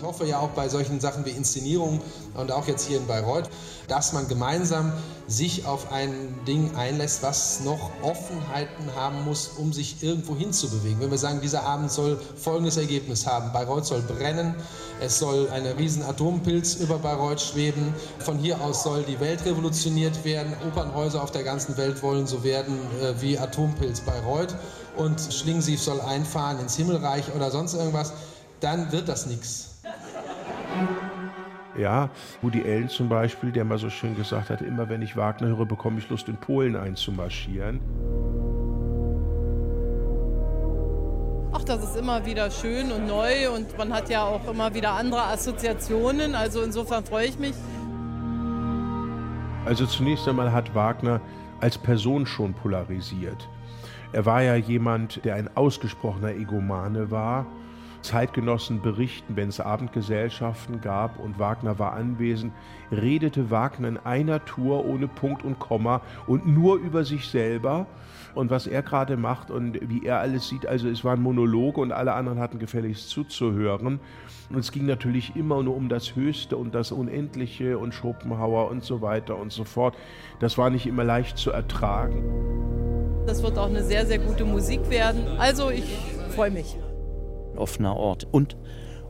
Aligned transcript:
Ich 0.00 0.06
hoffe 0.06 0.24
ja 0.24 0.38
auch 0.38 0.48
bei 0.52 0.66
solchen 0.70 0.98
Sachen 0.98 1.26
wie 1.26 1.30
Inszenierung 1.30 2.00
und 2.32 2.50
auch 2.52 2.66
jetzt 2.66 2.88
hier 2.88 2.96
in 2.96 3.06
Bayreuth, 3.06 3.50
dass 3.86 4.14
man 4.14 4.28
gemeinsam 4.28 4.94
sich 5.26 5.66
auf 5.66 5.92
ein 5.92 6.38
Ding 6.48 6.74
einlässt, 6.74 7.22
was 7.22 7.60
noch 7.60 7.90
Offenheiten 8.00 8.94
haben 8.96 9.22
muss, 9.26 9.48
um 9.58 9.74
sich 9.74 10.02
irgendwo 10.02 10.34
hinzubewegen. 10.34 11.00
Wenn 11.00 11.10
wir 11.10 11.18
sagen, 11.18 11.42
dieser 11.42 11.64
Abend 11.64 11.92
soll 11.92 12.18
folgendes 12.34 12.78
Ergebnis 12.78 13.26
haben. 13.26 13.52
Bayreuth 13.52 13.84
soll 13.84 14.00
brennen, 14.00 14.54
es 15.02 15.18
soll 15.18 15.50
ein 15.50 15.66
riesen 15.66 16.02
Atompilz 16.02 16.76
über 16.76 16.98
Bayreuth 16.98 17.42
schweben. 17.42 17.94
Von 18.20 18.38
hier 18.38 18.58
aus 18.62 18.82
soll 18.84 19.02
die 19.02 19.20
Welt 19.20 19.44
revolutioniert 19.44 20.24
werden. 20.24 20.54
Opernhäuser 20.66 21.22
auf 21.22 21.30
der 21.30 21.42
ganzen 21.42 21.76
Welt 21.76 22.02
wollen 22.02 22.26
so 22.26 22.42
werden 22.42 22.78
äh, 23.02 23.20
wie 23.20 23.38
Atompilz 23.38 24.00
Bayreuth. 24.00 24.56
Und 24.96 25.20
Schlingensief 25.20 25.82
soll 25.82 26.00
einfahren 26.00 26.58
ins 26.58 26.76
Himmelreich 26.76 27.34
oder 27.36 27.50
sonst 27.50 27.74
irgendwas. 27.74 28.14
Dann 28.60 28.92
wird 28.92 29.06
das 29.06 29.26
nichts. 29.26 29.69
Ja, 31.76 32.10
Woody 32.42 32.62
Allen 32.62 32.88
zum 32.88 33.08
Beispiel, 33.08 33.52
der 33.52 33.64
mal 33.64 33.78
so 33.78 33.90
schön 33.90 34.16
gesagt 34.16 34.50
hat, 34.50 34.60
immer 34.60 34.88
wenn 34.88 35.02
ich 35.02 35.16
Wagner 35.16 35.48
höre, 35.48 35.66
bekomme 35.66 35.98
ich 35.98 36.08
Lust, 36.10 36.28
in 36.28 36.36
Polen 36.36 36.76
einzumarschieren. 36.76 37.80
Ach, 41.52 41.64
das 41.64 41.82
ist 41.82 41.96
immer 41.96 42.24
wieder 42.26 42.50
schön 42.50 42.92
und 42.92 43.06
neu 43.06 43.50
und 43.54 43.76
man 43.76 43.92
hat 43.92 44.08
ja 44.08 44.24
auch 44.24 44.46
immer 44.48 44.72
wieder 44.74 44.92
andere 44.92 45.22
Assoziationen. 45.22 46.34
Also 46.34 46.62
insofern 46.62 47.04
freue 47.04 47.26
ich 47.26 47.38
mich. 47.38 47.54
Also 49.64 49.86
zunächst 49.86 50.26
einmal 50.28 50.52
hat 50.52 50.74
Wagner 50.74 51.20
als 51.60 51.76
Person 51.76 52.26
schon 52.26 52.54
polarisiert. 52.54 53.48
Er 54.12 54.26
war 54.26 54.42
ja 54.42 54.56
jemand, 54.56 55.24
der 55.24 55.36
ein 55.36 55.54
ausgesprochener 55.56 56.30
Egomane 56.30 57.10
war. 57.10 57.46
Zeitgenossen 58.02 58.80
berichten, 58.80 59.36
wenn 59.36 59.48
es 59.48 59.60
Abendgesellschaften 59.60 60.80
gab 60.80 61.18
und 61.18 61.38
Wagner 61.38 61.78
war 61.78 61.92
anwesend, 61.92 62.52
redete 62.90 63.50
Wagner 63.50 63.88
in 63.88 63.98
einer 63.98 64.44
Tour 64.44 64.84
ohne 64.84 65.08
Punkt 65.08 65.44
und 65.44 65.58
Komma 65.58 66.00
und 66.26 66.46
nur 66.46 66.76
über 66.76 67.04
sich 67.04 67.28
selber 67.28 67.86
und 68.34 68.50
was 68.50 68.66
er 68.66 68.82
gerade 68.82 69.16
macht 69.16 69.50
und 69.50 69.78
wie 69.88 70.04
er 70.04 70.20
alles 70.20 70.48
sieht. 70.48 70.66
Also 70.66 70.88
es 70.88 71.04
waren 71.04 71.22
Monologe 71.22 71.80
und 71.80 71.92
alle 71.92 72.14
anderen 72.14 72.38
hatten 72.38 72.58
gefälligst 72.58 73.08
zuzuhören. 73.10 74.00
Und 74.50 74.58
es 74.58 74.72
ging 74.72 74.86
natürlich 74.86 75.36
immer 75.36 75.62
nur 75.62 75.76
um 75.76 75.88
das 75.88 76.16
Höchste 76.16 76.56
und 76.56 76.74
das 76.74 76.92
Unendliche 76.92 77.78
und 77.78 77.94
Schopenhauer 77.94 78.70
und 78.70 78.84
so 78.84 79.00
weiter 79.00 79.36
und 79.36 79.52
so 79.52 79.64
fort. 79.64 79.96
Das 80.40 80.58
war 80.58 80.70
nicht 80.70 80.86
immer 80.86 81.04
leicht 81.04 81.38
zu 81.38 81.50
ertragen. 81.50 82.24
Das 83.26 83.42
wird 83.42 83.58
auch 83.58 83.68
eine 83.68 83.84
sehr, 83.84 84.06
sehr 84.06 84.18
gute 84.18 84.44
Musik 84.44 84.90
werden. 84.90 85.26
Also 85.38 85.70
ich 85.70 85.84
freue 86.34 86.50
mich. 86.50 86.76
Offener 87.60 87.96
Ort 87.96 88.26
und 88.30 88.56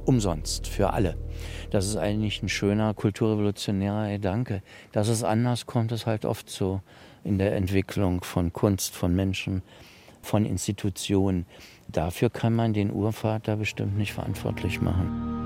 umsonst 0.05 0.67
für 0.67 0.93
alle. 0.93 1.17
Das 1.71 1.87
ist 1.87 1.97
eigentlich 1.97 2.43
ein 2.43 2.49
schöner 2.49 2.95
kulturrevolutionärer 2.95 4.11
Gedanke. 4.11 4.63
Dass 4.93 5.09
es 5.09 5.23
anders 5.23 5.67
kommt, 5.67 5.93
ist 5.93 6.07
halt 6.07 6.25
oft 6.25 6.51
so 6.51 6.81
in 7.25 7.39
der 7.39 7.55
Entwicklung 7.55 8.25
von 8.25 8.53
Kunst, 8.53 8.95
von 8.95 9.15
Menschen, 9.15 9.63
von 10.23 10.45
Institutionen. 10.45 11.47
Dafür 11.89 12.31
kann 12.31 12.55
man 12.55 12.73
den 12.73 12.93
Urvater 12.93 13.57
bestimmt 13.57 13.97
nicht 13.97 14.13
verantwortlich 14.13 14.81
machen. 14.81 15.41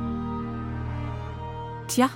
Tja, 1.88 2.08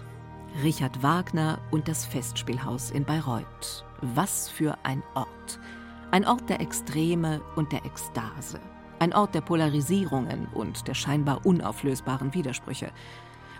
Richard 0.62 1.02
Wagner 1.02 1.58
und 1.70 1.88
das 1.88 2.06
Festspielhaus 2.06 2.90
in 2.90 3.04
Bayreuth. 3.04 3.84
Was 4.00 4.48
für 4.48 4.76
ein 4.82 5.02
Ort. 5.14 5.60
Ein 6.10 6.26
Ort 6.26 6.48
der 6.48 6.60
Extreme 6.60 7.42
und 7.56 7.70
der 7.72 7.84
Ekstase. 7.84 8.58
Ein 9.00 9.14
Ort 9.14 9.34
der 9.34 9.42
Polarisierungen 9.42 10.48
und 10.52 10.88
der 10.88 10.94
scheinbar 10.94 11.46
unauflösbaren 11.46 12.34
Widersprüche. 12.34 12.90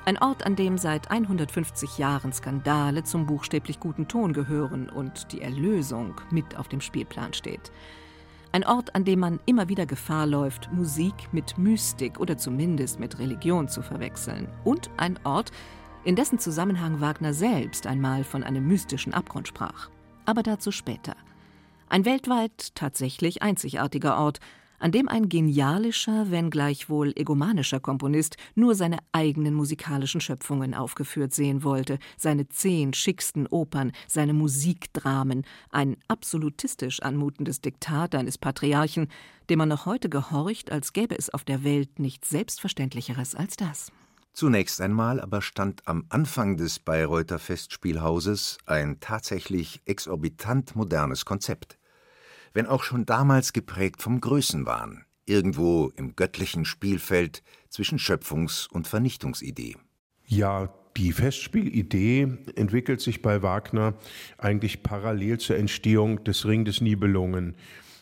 Ein 0.05 0.19
Ort, 0.19 0.45
an 0.45 0.57
dem 0.57 0.79
seit 0.79 1.11
150 1.11 1.99
Jahren 1.99 2.33
Skandale 2.33 3.05
zum 3.05 3.27
buchstäblich 3.27 3.79
guten 3.79 4.09
Ton 4.09 4.33
gehören 4.33 4.89
und 4.89 5.33
die 5.33 5.43
Erlösung 5.43 6.21
mit 6.31 6.57
auf 6.57 6.67
dem 6.69 6.81
Spielplan 6.81 7.35
steht. 7.35 7.71
Ein 8.51 8.65
Ort, 8.65 8.95
an 8.95 9.05
dem 9.05 9.21
man 9.21 9.39
immer 9.47 9.69
wieder 9.69 9.87
Gefahr 9.87 10.27
läuft, 10.27 10.73
Musik 10.73 11.15
mit 11.33 11.57
Mystik 11.59 12.19
oder 12.19 12.37
zumindest 12.39 12.99
mit 12.99 13.19
Religion 13.19 13.69
zu 13.69 13.83
verwechseln. 13.83 14.49
Und 14.65 14.91
ein 14.97 15.21
Ort, 15.23 15.53
in 16.05 16.17
dessen 16.17 16.39
Zusammenhang 16.39 17.01
Wagner 17.01 17.35
selbst 17.35 17.87
einmal 17.87 18.25
von 18.25 18.43
einem 18.43 18.67
mystischen 18.67 19.15
Abgrund 19.15 19.47
sprach. 19.47 19.91
Aber 20.25 20.43
dazu 20.43 20.73
später. 20.73 21.15
Ein 21.91 22.05
weltweit 22.07 22.75
tatsächlich 22.75 23.43
einzigartiger 23.43 24.19
Ort, 24.19 24.41
an 24.79 24.93
dem 24.93 25.09
ein 25.09 25.29
genialischer, 25.29 26.31
wenn 26.31 26.51
gleichwohl 26.51 27.13
egomanischer 27.17 27.81
Komponist 27.81 28.37
nur 28.55 28.75
seine 28.75 28.99
eigenen 29.13 29.55
musikalischen 29.55 30.21
Schöpfungen 30.21 30.75
aufgeführt 30.75 31.35
sehen 31.35 31.63
wollte, 31.65 31.99
seine 32.17 32.49
zehn 32.49 32.95
schicksten 32.95 33.47
Opern, 33.47 33.93
seine 34.07 34.33
Musikdramen, 34.33 35.45
ein 35.71 35.97
absolutistisch 36.09 37.01
anmutendes 37.01 37.61
Diktat 37.61 38.15
eines 38.15 38.39
Patriarchen, 38.39 39.09
dem 39.51 39.59
man 39.59 39.69
noch 39.69 39.87
heute 39.87 40.09
gehorcht, 40.09 40.71
als 40.71 40.93
gäbe 40.93 41.19
es 41.19 41.31
auf 41.31 41.45
der 41.45 41.65
Welt 41.65 41.99
nichts 41.99 42.29
Selbstverständlicheres 42.31 43.35
als 43.35 43.57
das. 43.57 43.93
Zunächst 44.33 44.81
einmal 44.81 45.21
aber 45.21 45.43
stand 45.43 45.83
am 45.87 46.05
Anfang 46.11 46.57
des 46.57 46.79
Bayreuther 46.79 47.41
Festspielhauses 47.41 48.59
ein 48.67 49.01
tatsächlich 49.01 49.81
exorbitant 49.85 50.77
modernes 50.77 51.25
Konzept 51.25 51.78
wenn 52.55 52.67
auch 52.67 52.83
schon 52.83 53.07
damals 53.07 53.53
geprägt 53.53 54.03
vom 54.03 54.21
Größenwahn, 54.21 55.05
irgendwo 55.27 55.93
im 55.97 56.17
göttlichen 56.17 56.65
Spielfeld 56.65 57.43
zwischen 57.69 57.99
Schöpfungs- 57.99 58.69
und 58.69 58.89
Vernichtungsidee. 58.89 59.77
Ja, 60.27 60.73
die 60.97 61.13
Festspielidee 61.13 62.27
entwickelt 62.57 63.01
sich 63.01 63.23
bei 63.23 63.43
Wagner 63.43 63.95
eigentlich 64.37 64.83
parallel 64.83 65.39
zur 65.39 65.57
Entstehung 65.57 66.25
des 66.25 66.45
Ring 66.45 66.65
des 66.65 66.81
Nibelungen. 66.81 67.55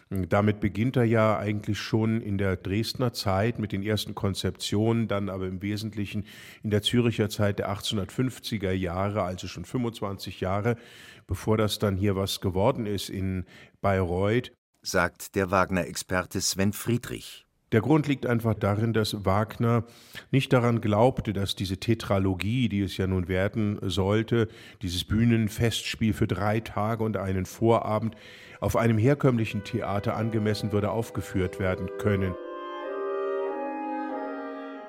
Damit 0.09 0.61
beginnt 0.61 0.95
er 0.97 1.05
ja 1.05 1.37
eigentlich 1.37 1.81
schon 1.81 2.21
in 2.21 2.39
der 2.39 2.57
Dresdner 2.57 3.13
Zeit 3.13 3.59
mit 3.59 3.73
den 3.73 3.83
ersten 3.83 4.15
Konzeptionen, 4.15 5.09
dann 5.09 5.29
aber 5.29 5.49
im 5.49 5.63
Wesentlichen 5.63 6.27
in 6.63 6.71
der 6.71 6.83
Züricher 6.83 7.29
Zeit 7.29 7.59
der 7.59 7.71
1850er 7.71 8.71
Jahre, 8.71 9.25
also 9.25 9.49
schon 9.49 9.65
25 9.65 10.41
Jahre, 10.41 10.77
bevor 11.27 11.57
das 11.57 11.81
dann 11.81 11.97
hier 11.97 12.15
was 12.15 12.41
geworden 12.41 12.87
ist 12.87 13.11
in 13.11 13.47
Bayreuth, 13.81 14.53
sagt 14.81 15.35
der 15.35 15.51
Wagner-Experte 15.51 16.41
Sven 16.41 16.73
Friedrich. 16.73 17.46
Der 17.73 17.81
Grund 17.81 18.07
liegt 18.07 18.27
einfach 18.27 18.55
darin, 18.55 18.93
dass 18.93 19.25
Wagner 19.25 19.83
nicht 20.31 20.53
daran 20.53 20.81
glaubte, 20.81 21.33
dass 21.33 21.57
diese 21.57 21.79
Tetralogie, 21.79 22.69
die 22.69 22.83
es 22.83 22.97
ja 22.97 23.09
nun 23.09 23.27
werden 23.27 23.79
sollte, 23.83 24.47
dieses 24.83 25.03
Bühnenfestspiel 25.03 26.13
für 26.13 26.29
drei 26.29 26.61
Tage 26.61 27.03
und 27.03 27.17
einen 27.17 27.45
Vorabend 27.45 28.15
auf 28.61 28.77
einem 28.77 28.99
herkömmlichen 28.99 29.65
Theater 29.65 30.17
angemessen 30.17 30.71
würde 30.71 30.91
aufgeführt 30.91 31.59
werden 31.59 31.91
können. 31.99 32.37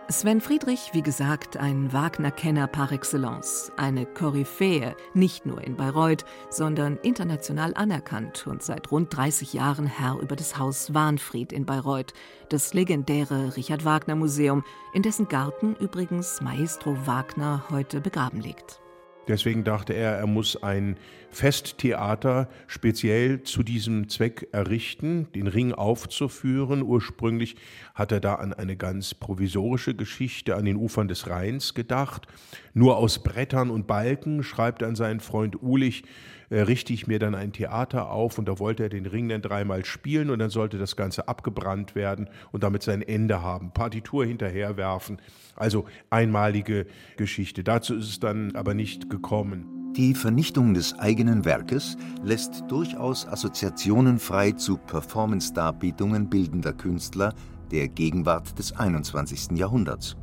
Sven 0.10 0.40
Friedrich, 0.40 0.92
wie 0.94 1.02
gesagt, 1.02 1.58
ein 1.58 1.92
Wagner-Kenner 1.92 2.68
par 2.68 2.94
excellence, 2.94 3.74
eine 3.76 4.06
Koryphäe, 4.06 4.96
nicht 5.14 5.46
nur 5.46 5.62
in 5.62 5.76
Bayreuth, 5.76 6.24
sondern 6.50 6.96
international 7.04 7.74
anerkannt 7.74 8.48
und 8.48 8.64
seit 8.64 8.90
rund 8.90 9.16
30 9.16 9.52
Jahren 9.52 9.86
Herr 9.86 10.18
über 10.22 10.38
das 10.38 10.58
Haus 10.58 10.94
Wahnfried 10.94 11.52
in 11.52 11.66
Bayreuth, 11.66 12.14
das 12.48 12.74
legendäre 12.74 13.58
Richard 13.58 13.84
Wagner 13.84 14.16
Museum, 14.16 14.64
in 14.94 15.02
dessen 15.02 15.28
Garten 15.28 15.76
übrigens 15.76 16.40
Maestro 16.40 16.96
Wagner 17.06 17.66
heute 17.70 18.00
begraben 18.00 18.40
liegt. 18.40 18.80
Deswegen 19.28 19.64
dachte 19.64 19.94
er, 19.94 20.14
er 20.14 20.28
muss 20.28 20.62
ein 20.62 20.98
Festtheater 21.30 22.48
speziell 22.68 23.44
zu 23.44 23.62
diesem 23.62 24.08
Zweck 24.08 24.48
errichten, 24.54 25.28
den 25.36 25.48
Ring 25.48 25.74
aufzuführen. 25.74 26.82
Ursprünglich 26.82 27.56
hat 27.94 28.12
er 28.12 28.20
da 28.22 28.36
an 28.36 28.54
eine 28.54 28.78
ganz 28.78 29.14
provisorische 29.14 29.96
Geschichte 29.96 30.56
an 30.56 30.66
den 30.66 30.78
Ufern 30.78 31.08
des 31.08 31.30
Rheins 31.30 31.74
gedacht. 31.74 32.28
Nur 32.74 32.98
aus 32.98 33.24
Brettern 33.24 33.70
und 33.70 33.88
Balken, 33.88 34.44
schreibt 34.44 34.84
an 34.84 34.96
seinen 34.96 35.20
Freund 35.20 35.62
Ulich, 35.62 36.04
äh, 36.50 36.62
richte 36.62 36.94
ich 36.94 37.08
mir 37.08 37.20
dann 37.20 37.36
ein 37.36 37.54
Theater 37.54 38.10
auf 38.10 38.38
und 38.38 38.48
da 38.48 38.60
wollte 38.60 38.84
er 38.84 38.90
den 38.90 39.06
Ring 39.06 39.30
dann 39.30 39.42
dreimal 39.42 39.86
spielen 39.86 40.30
und 40.30 40.40
dann 40.40 40.50
sollte 40.50 40.78
das 40.78 40.96
Ganze 40.96 41.28
abgebrannt 41.28 41.96
werden 41.96 42.30
und 42.52 42.64
damit 42.64 42.84
sein 42.84 43.02
Ende 43.02 43.42
haben. 43.42 43.72
Partitur 43.72 44.26
hinterherwerfen. 44.26 45.18
Also 45.56 45.86
einmalige 46.10 46.86
Geschichte. 47.18 47.64
Dazu 47.64 47.96
ist 47.96 48.10
es 48.10 48.20
dann 48.20 48.56
aber 48.56 48.74
nicht 48.74 49.10
gekommen. 49.10 49.94
Die 49.96 50.14
Vernichtung 50.14 50.76
des 50.76 50.94
eigenen 51.00 51.44
Werkes 51.44 51.98
lässt 52.24 52.66
durchaus 52.68 53.28
Assoziationen 53.28 54.20
frei 54.20 54.52
zu 54.52 54.78
Performance-Darbietungen 54.78 56.30
bildender 56.30 56.74
Künstler 56.74 57.34
der 57.72 57.88
Gegenwart 57.88 58.60
des 58.60 58.74
21. 58.74 59.58
Jahrhunderts. 59.58 60.16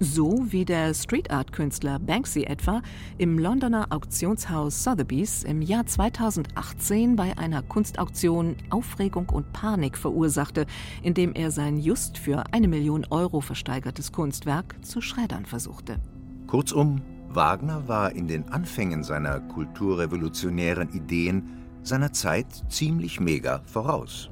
So 0.00 0.46
wie 0.50 0.64
der 0.64 0.94
Street 0.94 1.30
Art 1.30 1.52
Künstler 1.52 1.98
Banksy 1.98 2.42
etwa 2.42 2.82
im 3.18 3.38
Londoner 3.38 3.86
Auktionshaus 3.90 4.82
Sotheby's 4.82 5.44
im 5.44 5.62
Jahr 5.62 5.86
2018 5.86 7.14
bei 7.14 7.38
einer 7.38 7.62
Kunstauktion 7.62 8.56
Aufregung 8.70 9.28
und 9.28 9.52
Panik 9.52 9.96
verursachte, 9.96 10.66
indem 11.02 11.34
er 11.34 11.50
sein 11.50 11.78
just 11.78 12.18
für 12.18 12.42
eine 12.52 12.66
Million 12.66 13.06
Euro 13.10 13.40
versteigertes 13.40 14.10
Kunstwerk 14.10 14.74
zu 14.84 15.00
schreddern 15.00 15.46
versuchte. 15.46 16.00
Kurzum, 16.48 17.00
Wagner 17.28 17.86
war 17.86 18.12
in 18.12 18.26
den 18.26 18.48
Anfängen 18.48 19.04
seiner 19.04 19.40
kulturrevolutionären 19.40 20.90
Ideen 20.90 21.62
seiner 21.82 22.12
Zeit 22.12 22.46
ziemlich 22.68 23.20
mega 23.20 23.62
voraus. 23.66 24.31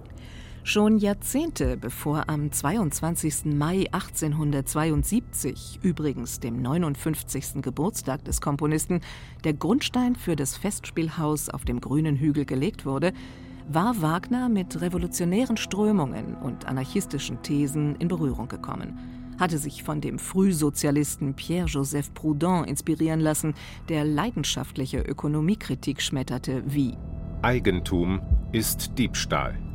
Schon 0.63 0.99
Jahrzehnte 0.99 1.79
bevor 1.79 2.29
am 2.29 2.53
22. 2.53 3.47
Mai 3.47 3.87
1872, 3.93 5.81
übrigens 5.83 6.39
dem 6.39 6.61
59. 6.61 7.63
Geburtstag 7.63 8.25
des 8.25 8.41
Komponisten, 8.43 9.01
der 9.45 9.55
Grundstein 9.55 10.17
für 10.17 10.37
das 10.37 10.57
Festspielhaus 10.57 11.49
auf 11.49 11.65
dem 11.65 11.81
grünen 11.81 12.17
Hügel 12.17 12.45
gelegt 12.45 12.85
wurde, 12.85 13.13
war 13.69 14.03
Wagner 14.03 14.49
mit 14.49 14.81
revolutionären 14.81 15.57
Strömungen 15.57 16.35
und 16.35 16.67
anarchistischen 16.67 17.43
Thesen 17.43 17.97
in 17.97 18.09
Berührung 18.09 18.49
gekommen, 18.49 18.99
hatte 19.39 19.57
sich 19.57 19.83
von 19.83 20.03
dem 20.03 20.19
Frühsozialisten 20.19 21.35
Pierre-Joseph 21.35 22.13
Proudhon 22.13 22.65
inspirieren 22.65 23.21
lassen, 23.21 23.55
der 23.89 24.05
leidenschaftliche 24.05 25.01
Ökonomiekritik 25.01 26.03
schmetterte 26.03 26.63
wie 26.67 26.97
Eigentum 27.43 28.21
ist 28.53 28.99
Diebstahl. 28.99 29.70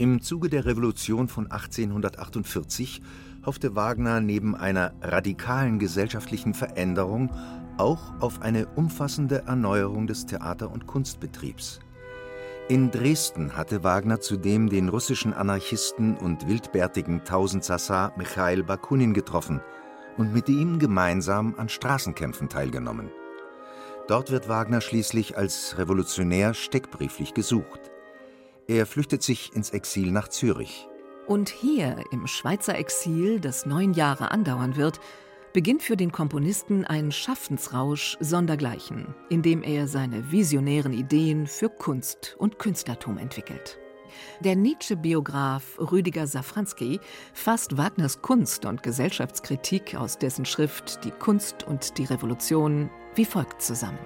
Im 0.00 0.22
Zuge 0.22 0.48
der 0.48 0.64
Revolution 0.64 1.28
von 1.28 1.50
1848 1.50 3.02
hoffte 3.44 3.76
Wagner 3.76 4.22
neben 4.22 4.56
einer 4.56 4.94
radikalen 5.02 5.78
gesellschaftlichen 5.78 6.54
Veränderung 6.54 7.30
auch 7.76 8.18
auf 8.18 8.40
eine 8.40 8.66
umfassende 8.76 9.42
Erneuerung 9.46 10.06
des 10.06 10.24
Theater- 10.24 10.70
und 10.70 10.86
Kunstbetriebs. 10.86 11.80
In 12.70 12.90
Dresden 12.90 13.58
hatte 13.58 13.84
Wagner 13.84 14.20
zudem 14.20 14.70
den 14.70 14.88
russischen 14.88 15.34
Anarchisten 15.34 16.16
und 16.16 16.48
wildbärtigen 16.48 17.22
Tausendsassa 17.24 18.14
Michail 18.16 18.62
Bakunin 18.62 19.12
getroffen 19.12 19.60
und 20.16 20.32
mit 20.32 20.48
ihm 20.48 20.78
gemeinsam 20.78 21.56
an 21.58 21.68
Straßenkämpfen 21.68 22.48
teilgenommen. 22.48 23.10
Dort 24.08 24.30
wird 24.30 24.48
Wagner 24.48 24.80
schließlich 24.80 25.36
als 25.36 25.76
Revolutionär 25.76 26.54
steckbrieflich 26.54 27.34
gesucht. 27.34 27.89
Er 28.70 28.86
flüchtet 28.86 29.20
sich 29.20 29.52
ins 29.52 29.70
Exil 29.70 30.12
nach 30.12 30.28
Zürich. 30.28 30.86
Und 31.26 31.48
hier, 31.48 32.04
im 32.12 32.28
Schweizer 32.28 32.78
Exil, 32.78 33.40
das 33.40 33.66
neun 33.66 33.94
Jahre 33.94 34.30
andauern 34.30 34.76
wird, 34.76 35.00
beginnt 35.52 35.82
für 35.82 35.96
den 35.96 36.12
Komponisten 36.12 36.84
ein 36.84 37.10
Schaffensrausch 37.10 38.16
sondergleichen, 38.20 39.12
in 39.28 39.42
dem 39.42 39.64
er 39.64 39.88
seine 39.88 40.30
visionären 40.30 40.92
Ideen 40.92 41.48
für 41.48 41.68
Kunst 41.68 42.36
und 42.38 42.60
Künstlertum 42.60 43.18
entwickelt. 43.18 43.80
Der 44.38 44.54
Nietzsche-Biograf 44.54 45.76
Rüdiger 45.90 46.28
Safranski 46.28 47.00
fasst 47.34 47.76
Wagners 47.76 48.22
Kunst- 48.22 48.66
und 48.66 48.84
Gesellschaftskritik 48.84 49.96
aus 49.96 50.16
dessen 50.16 50.44
Schrift 50.44 51.04
Die 51.04 51.10
Kunst 51.10 51.64
und 51.64 51.98
die 51.98 52.04
Revolution 52.04 52.88
wie 53.16 53.24
folgt 53.24 53.62
zusammen. 53.62 53.98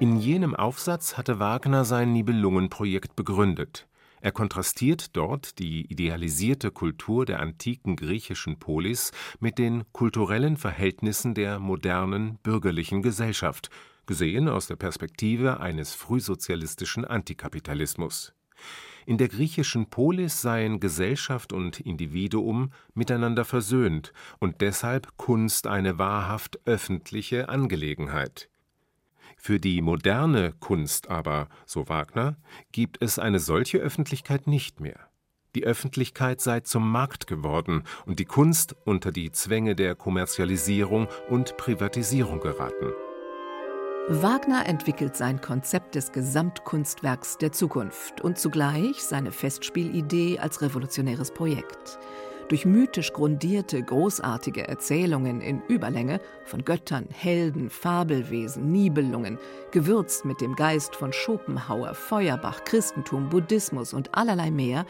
In 0.00 0.16
jenem 0.16 0.54
Aufsatz 0.54 1.16
hatte 1.16 1.40
Wagner 1.40 1.84
sein 1.84 2.12
Nibelungenprojekt 2.12 3.16
begründet. 3.16 3.88
Er 4.20 4.30
kontrastiert 4.30 5.16
dort 5.16 5.58
die 5.58 5.90
idealisierte 5.90 6.70
Kultur 6.70 7.26
der 7.26 7.40
antiken 7.40 7.96
griechischen 7.96 8.60
Polis 8.60 9.10
mit 9.40 9.58
den 9.58 9.82
kulturellen 9.92 10.56
Verhältnissen 10.56 11.34
der 11.34 11.58
modernen 11.58 12.38
bürgerlichen 12.44 13.02
Gesellschaft, 13.02 13.70
gesehen 14.06 14.48
aus 14.48 14.68
der 14.68 14.76
Perspektive 14.76 15.58
eines 15.58 15.94
frühsozialistischen 15.94 17.04
Antikapitalismus. 17.04 18.32
In 19.04 19.18
der 19.18 19.28
griechischen 19.28 19.90
Polis 19.90 20.42
seien 20.42 20.78
Gesellschaft 20.78 21.52
und 21.52 21.80
Individuum 21.80 22.70
miteinander 22.94 23.44
versöhnt 23.44 24.12
und 24.38 24.60
deshalb 24.60 25.16
Kunst 25.16 25.66
eine 25.66 25.98
wahrhaft 25.98 26.60
öffentliche 26.66 27.48
Angelegenheit. 27.48 28.48
Für 29.38 29.60
die 29.60 29.80
moderne 29.80 30.52
Kunst 30.58 31.08
aber, 31.08 31.48
so 31.64 31.88
Wagner, 31.88 32.36
gibt 32.72 33.00
es 33.00 33.18
eine 33.18 33.38
solche 33.38 33.78
Öffentlichkeit 33.78 34.46
nicht 34.46 34.80
mehr. 34.80 34.98
Die 35.54 35.64
Öffentlichkeit 35.64 36.40
sei 36.40 36.60
zum 36.60 36.90
Markt 36.90 37.26
geworden 37.26 37.84
und 38.04 38.18
die 38.18 38.26
Kunst 38.26 38.76
unter 38.84 39.12
die 39.12 39.32
Zwänge 39.32 39.74
der 39.74 39.94
Kommerzialisierung 39.94 41.08
und 41.30 41.56
Privatisierung 41.56 42.40
geraten. 42.40 42.92
Wagner 44.08 44.66
entwickelt 44.66 45.16
sein 45.16 45.40
Konzept 45.40 45.94
des 45.94 46.12
Gesamtkunstwerks 46.12 47.38
der 47.38 47.52
Zukunft 47.52 48.20
und 48.20 48.38
zugleich 48.38 49.02
seine 49.02 49.32
Festspielidee 49.32 50.38
als 50.38 50.62
revolutionäres 50.62 51.30
Projekt 51.30 51.98
durch 52.48 52.64
mythisch 52.64 53.12
grundierte, 53.12 53.82
großartige 53.82 54.66
Erzählungen 54.66 55.40
in 55.40 55.62
Überlänge 55.68 56.20
von 56.44 56.64
Göttern, 56.64 57.06
Helden, 57.10 57.70
Fabelwesen, 57.70 58.72
Nibelungen, 58.72 59.38
gewürzt 59.70 60.24
mit 60.24 60.40
dem 60.40 60.56
Geist 60.56 60.96
von 60.96 61.12
Schopenhauer, 61.12 61.94
Feuerbach, 61.94 62.64
Christentum, 62.64 63.28
Buddhismus 63.28 63.92
und 63.92 64.14
allerlei 64.14 64.50
mehr, 64.50 64.86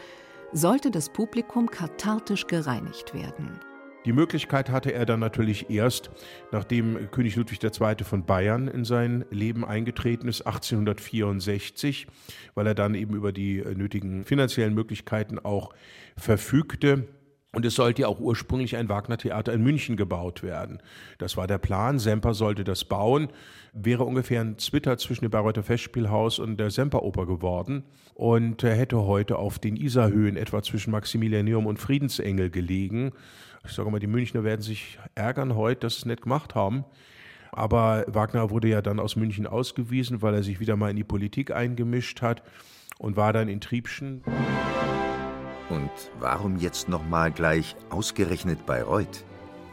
sollte 0.53 0.89
das 0.89 1.09
Publikum 1.09 1.69
kathartisch 1.69 2.47
gereinigt 2.47 3.13
werden. 3.13 3.59
Die 4.05 4.13
Möglichkeit 4.13 4.69
hatte 4.69 4.93
er 4.93 5.05
dann 5.05 5.19
natürlich 5.19 5.69
erst, 5.69 6.09
nachdem 6.51 7.11
König 7.11 7.35
Ludwig 7.35 7.61
II. 7.61 8.03
von 8.03 8.25
Bayern 8.25 8.69
in 8.69 8.85
sein 8.85 9.25
Leben 9.29 9.65
eingetreten 9.65 10.29
ist, 10.29 10.47
1864, 10.47 12.07
weil 12.55 12.65
er 12.65 12.75
dann 12.75 12.95
eben 12.95 13.13
über 13.13 13.33
die 13.33 13.61
nötigen 13.75 14.23
finanziellen 14.23 14.73
Möglichkeiten 14.73 15.37
auch 15.37 15.73
verfügte. 16.15 17.09
Und 17.51 17.65
es 17.65 17.73
sollte 17.73 18.03
ja 18.03 18.07
auch 18.07 18.19
ursprünglich 18.19 18.77
ein 18.77 18.89
Wagner-Theater 18.89 19.51
in 19.53 19.63
München 19.63 19.97
gebaut 19.97 20.43
werden. 20.43 20.83
Das 21.17 21.35
war 21.35 21.47
der 21.47 21.57
Plan. 21.57 21.97
Semper 21.97 22.35
sollte 22.35 22.63
das 22.63 22.85
bauen. 22.85 23.29
Wäre 23.73 24.03
ungefähr 24.03 24.41
ein 24.41 24.59
Zwitter 24.59 24.99
zwischen 24.99 25.25
dem 25.25 25.31
Bayreuther 25.31 25.63
Festspielhaus 25.63 26.37
und 26.37 26.57
der 26.57 26.69
Semperoper 26.69 27.25
geworden 27.25 27.85
und 28.13 28.61
hätte 28.61 29.01
heute 29.01 29.37
auf 29.37 29.57
den 29.57 29.77
Isarhöhen 29.77 30.37
etwa 30.37 30.61
zwischen 30.61 30.91
Maximilianeum 30.91 31.65
und 31.65 31.79
Friedensengel 31.79 32.51
gelegen. 32.51 33.13
Ich 33.65 33.71
sage 33.71 33.89
mal, 33.89 33.99
die 33.99 34.07
Münchner 34.07 34.43
werden 34.43 34.61
sich 34.61 34.99
ärgern 35.15 35.55
heute, 35.55 35.81
dass 35.81 35.95
sie 35.95 35.99
es 36.01 36.05
nicht 36.05 36.21
gemacht 36.21 36.53
haben. 36.53 36.85
Aber 37.51 38.05
Wagner 38.07 38.51
wurde 38.51 38.67
ja 38.67 38.83
dann 38.83 38.99
aus 38.99 39.15
München 39.15 39.47
ausgewiesen, 39.47 40.21
weil 40.21 40.35
er 40.35 40.43
sich 40.43 40.59
wieder 40.59 40.75
mal 40.75 40.91
in 40.91 40.97
die 40.97 41.03
Politik 41.03 41.49
eingemischt 41.49 42.21
hat 42.21 42.43
und 42.99 43.15
war 43.15 43.33
dann 43.33 43.49
in 43.49 43.59
Triebschen. 43.59 44.21
Und 45.69 45.91
warum 46.19 46.57
jetzt 46.57 46.89
nochmal 46.89 47.31
gleich 47.31 47.75
ausgerechnet 47.89 48.65
Bayreuth? 48.65 49.23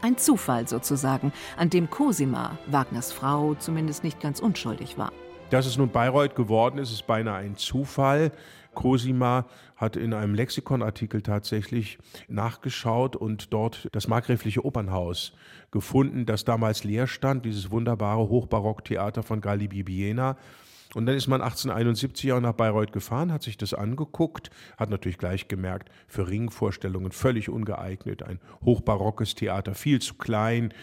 Ein 0.01 0.17
Zufall 0.17 0.67
sozusagen, 0.67 1.33
an 1.57 1.69
dem 1.69 1.89
Cosima, 1.89 2.57
Wagners 2.67 3.11
Frau, 3.11 3.55
zumindest 3.55 4.03
nicht 4.03 4.19
ganz 4.19 4.39
unschuldig 4.39 4.97
war. 4.97 5.11
Dass 5.49 5.65
es 5.65 5.77
nun 5.77 5.89
Bayreuth 5.89 6.35
geworden 6.35 6.77
ist, 6.77 6.91
ist 6.91 7.07
beinahe 7.07 7.37
ein 7.37 7.55
Zufall. 7.55 8.31
Cosima 8.75 9.45
hat 9.75 9.95
in 9.95 10.13
einem 10.13 10.35
Lexikonartikel 10.35 11.21
tatsächlich 11.21 11.97
nachgeschaut 12.27 13.15
und 13.15 13.51
dort 13.53 13.87
das 13.91 14.07
markgräfliche 14.07 14.63
Opernhaus 14.63 15.33
gefunden, 15.71 16.25
das 16.25 16.45
damals 16.45 16.83
leer 16.83 17.07
stand, 17.07 17.45
dieses 17.45 17.71
wunderbare 17.71 18.29
Hochbarocktheater 18.29 19.23
von 19.23 19.41
Galli 19.41 19.67
Bibiena. 19.67 20.37
Und 20.93 21.05
dann 21.05 21.15
ist 21.15 21.27
man 21.27 21.41
1871 21.41 22.31
auch 22.31 22.39
nach 22.39 22.53
Bayreuth 22.53 22.91
gefahren, 22.91 23.31
hat 23.31 23.43
sich 23.43 23.57
das 23.57 23.73
angeguckt, 23.73 24.49
hat 24.77 24.89
natürlich 24.89 25.17
gleich 25.17 25.47
gemerkt, 25.47 25.89
für 26.07 26.27
Ringvorstellungen 26.27 27.11
völlig 27.11 27.49
ungeeignet, 27.49 28.23
ein 28.23 28.39
hochbarockes 28.63 29.35
Theater, 29.35 29.75
viel 29.75 29.99
zu 29.99 30.15
klein, 30.15 30.73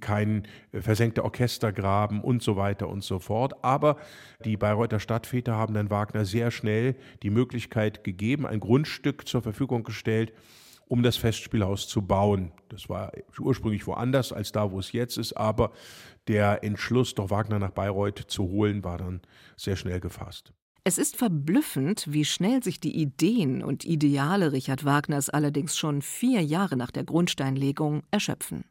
kein 0.00 0.46
versenkter 0.72 1.24
Orchestergraben 1.24 2.20
und 2.20 2.42
so 2.42 2.56
weiter 2.56 2.88
und 2.88 3.02
so 3.02 3.18
fort. 3.18 3.64
Aber 3.64 3.96
die 4.44 4.56
Bayreuther 4.56 5.00
Stadtväter 5.00 5.56
haben 5.56 5.74
dann 5.74 5.90
Wagner 5.90 6.24
sehr 6.24 6.50
schnell 6.50 6.96
die 7.22 7.30
Möglichkeit 7.30 8.04
gegeben, 8.04 8.46
ein 8.46 8.60
Grundstück 8.60 9.26
zur 9.26 9.42
Verfügung 9.42 9.84
gestellt, 9.84 10.32
um 10.88 11.02
das 11.02 11.16
Festspielhaus 11.16 11.88
zu 11.88 12.02
bauen. 12.02 12.52
Das 12.68 12.88
war 12.88 13.12
ursprünglich 13.38 13.86
woanders 13.86 14.32
als 14.32 14.52
da, 14.52 14.70
wo 14.70 14.78
es 14.78 14.92
jetzt 14.92 15.18
ist, 15.18 15.32
aber 15.34 15.72
der 16.28 16.64
Entschluss, 16.64 17.14
doch 17.14 17.30
Wagner 17.30 17.58
nach 17.58 17.70
Bayreuth 17.70 18.24
zu 18.28 18.44
holen, 18.44 18.84
war 18.84 18.98
dann 18.98 19.20
sehr 19.56 19.76
schnell 19.76 20.00
gefasst. 20.00 20.52
Es 20.84 20.98
ist 20.98 21.16
verblüffend, 21.16 22.06
wie 22.08 22.24
schnell 22.24 22.62
sich 22.62 22.78
die 22.78 22.96
Ideen 22.96 23.62
und 23.64 23.84
Ideale 23.84 24.52
Richard 24.52 24.84
Wagners 24.84 25.28
allerdings 25.28 25.76
schon 25.76 26.00
vier 26.00 26.42
Jahre 26.42 26.76
nach 26.76 26.92
der 26.92 27.02
Grundsteinlegung 27.02 28.04
erschöpfen. 28.12 28.64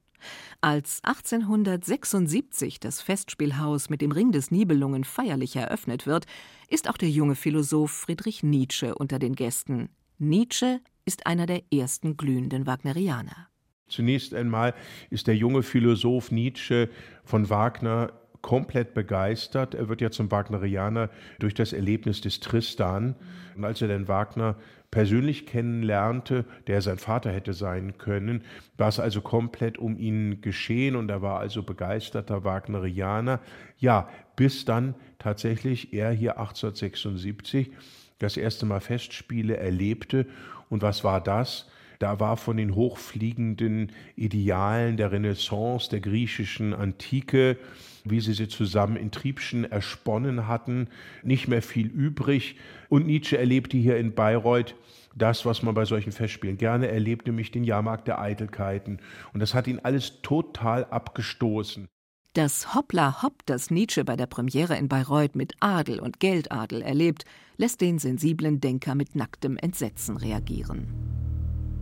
Als 0.61 1.01
1876 1.03 2.79
das 2.79 3.01
Festspielhaus 3.01 3.89
mit 3.89 4.01
dem 4.01 4.11
Ring 4.11 4.31
des 4.31 4.49
Nibelungen 4.49 5.03
feierlich 5.03 5.57
eröffnet 5.57 6.07
wird, 6.07 6.25
ist 6.69 6.89
auch 6.89 6.97
der 6.97 7.09
junge 7.09 7.35
Philosoph 7.35 7.91
Friedrich 7.91 8.43
Nietzsche 8.43 8.95
unter 8.95 9.19
den 9.19 9.35
Gästen. 9.35 9.89
Nietzsche 10.17 10.79
ist 11.05 11.27
einer 11.27 11.45
der 11.45 11.61
ersten 11.73 12.15
glühenden 12.15 12.65
Wagnerianer. 12.65 13.49
Zunächst 13.87 14.33
einmal 14.33 14.73
ist 15.09 15.27
der 15.27 15.35
junge 15.35 15.61
Philosoph 15.61 16.31
Nietzsche 16.31 16.89
von 17.23 17.49
Wagner 17.49 18.13
komplett 18.41 18.93
begeistert. 18.93 19.75
Er 19.75 19.89
wird 19.89 20.01
ja 20.01 20.11
zum 20.11 20.31
Wagnerianer 20.31 21.09
durch 21.39 21.53
das 21.53 21.73
Erlebnis 21.73 22.21
des 22.21 22.39
Tristan. 22.39 23.15
Und 23.55 23.65
als 23.65 23.81
er 23.81 23.87
den 23.87 24.07
Wagner 24.07 24.55
persönlich 24.89 25.45
kennenlernte, 25.45 26.45
der 26.67 26.81
sein 26.81 26.97
Vater 26.97 27.31
hätte 27.31 27.53
sein 27.53 27.97
können, 27.97 28.43
war 28.77 28.87
es 28.87 28.99
also 28.99 29.21
komplett 29.21 29.77
um 29.77 29.97
ihn 29.97 30.41
geschehen 30.41 30.95
und 30.95 31.09
er 31.09 31.21
war 31.21 31.39
also 31.39 31.63
begeisterter 31.63 32.43
Wagnerianer. 32.43 33.41
Ja, 33.77 34.09
bis 34.35 34.63
dann 34.63 34.95
tatsächlich 35.19 35.93
er 35.93 36.11
hier 36.11 36.37
1876 36.37 37.71
das 38.19 38.37
erste 38.37 38.65
Mal 38.65 38.79
Festspiele 38.79 39.57
erlebte. 39.57 40.25
Und 40.69 40.81
was 40.81 41.03
war 41.03 41.21
das? 41.21 41.67
Da 41.99 42.19
war 42.19 42.37
von 42.37 42.57
den 42.57 42.75
hochfliegenden 42.75 43.91
Idealen 44.15 44.97
der 44.97 45.11
Renaissance, 45.11 45.89
der 45.89 46.01
griechischen 46.01 46.73
Antike, 46.73 47.57
wie 48.03 48.19
sie 48.19 48.33
sie 48.33 48.47
zusammen 48.47 48.97
in 48.97 49.11
Triebschen 49.11 49.69
ersponnen 49.69 50.47
hatten, 50.47 50.89
nicht 51.23 51.47
mehr 51.47 51.61
viel 51.61 51.87
übrig. 51.87 52.57
Und 52.89 53.07
Nietzsche 53.07 53.37
erlebte 53.37 53.77
hier 53.77 53.97
in 53.97 54.13
Bayreuth 54.13 54.75
das, 55.15 55.45
was 55.45 55.63
man 55.63 55.73
bei 55.73 55.85
solchen 55.85 56.11
Festspielen 56.11 56.57
gerne 56.57 56.89
erlebt, 56.89 57.25
nämlich 57.25 57.51
den 57.51 57.63
Jahrmarkt 57.63 58.07
der 58.07 58.19
Eitelkeiten. 58.19 58.99
Und 59.33 59.39
das 59.39 59.53
hat 59.53 59.67
ihn 59.67 59.79
alles 59.81 60.21
total 60.21 60.85
abgestoßen. 60.85 61.87
Das 62.35 62.75
Hoppla 62.75 63.23
Hopp, 63.23 63.45
das 63.45 63.71
Nietzsche 63.71 64.03
bei 64.03 64.17
der 64.17 64.25
Premiere 64.25 64.75
in 64.75 64.89
Bayreuth 64.89 65.37
mit 65.37 65.53
Adel 65.61 66.01
und 66.01 66.19
Geldadel 66.19 66.81
erlebt, 66.81 67.23
lässt 67.55 67.79
den 67.79 67.97
sensiblen 67.97 68.59
Denker 68.59 68.93
mit 68.93 69.15
nacktem 69.15 69.55
Entsetzen 69.55 70.17
reagieren. 70.17 70.93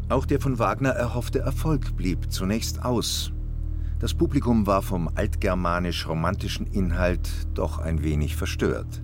Auch 0.09 0.27
der 0.27 0.39
von 0.39 0.59
Wagner 0.59 0.91
erhoffte 0.91 1.39
Erfolg 1.39 1.97
blieb 1.97 2.31
zunächst 2.31 2.85
aus. 2.85 3.31
Das 3.97 4.13
Publikum 4.13 4.67
war 4.67 4.83
vom 4.83 5.09
altgermanisch-romantischen 5.15 6.67
Inhalt 6.67 7.31
doch 7.55 7.79
ein 7.79 8.03
wenig 8.03 8.35
verstört. 8.35 9.01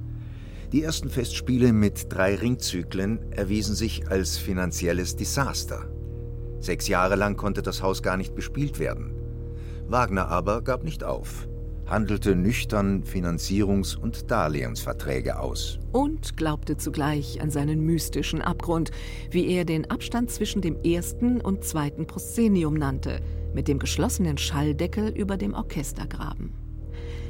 Die 0.71 0.83
ersten 0.83 1.09
Festspiele 1.09 1.73
mit 1.73 2.13
drei 2.13 2.35
Ringzyklen 2.35 3.31
erwiesen 3.31 3.73
sich 3.73 4.07
als 4.07 4.37
finanzielles 4.37 5.15
Desaster. 5.15 5.89
Sechs 6.59 6.87
Jahre 6.87 7.15
lang 7.15 7.37
konnte 7.37 7.63
das 7.63 7.81
Haus 7.81 8.03
gar 8.03 8.17
nicht 8.17 8.35
bespielt 8.35 8.77
werden. 8.77 9.18
Wagner 9.89 10.27
aber 10.27 10.61
gab 10.61 10.83
nicht 10.83 11.03
auf 11.03 11.47
handelte 11.89 12.35
nüchtern 12.35 13.03
Finanzierungs- 13.03 13.97
und 13.97 14.29
Darlehensverträge 14.29 15.39
aus. 15.39 15.79
Und 15.91 16.37
glaubte 16.37 16.77
zugleich 16.77 17.41
an 17.41 17.49
seinen 17.49 17.81
mystischen 17.81 18.41
Abgrund, 18.41 18.91
wie 19.31 19.47
er 19.47 19.65
den 19.65 19.89
Abstand 19.89 20.29
zwischen 20.29 20.61
dem 20.61 20.81
ersten 20.83 21.41
und 21.41 21.63
zweiten 21.63 22.05
Proszenium 22.05 22.75
nannte, 22.75 23.21
mit 23.53 23.67
dem 23.67 23.79
geschlossenen 23.79 24.37
Schalldeckel 24.37 25.09
über 25.09 25.37
dem 25.37 25.53
Orchestergraben. 25.53 26.53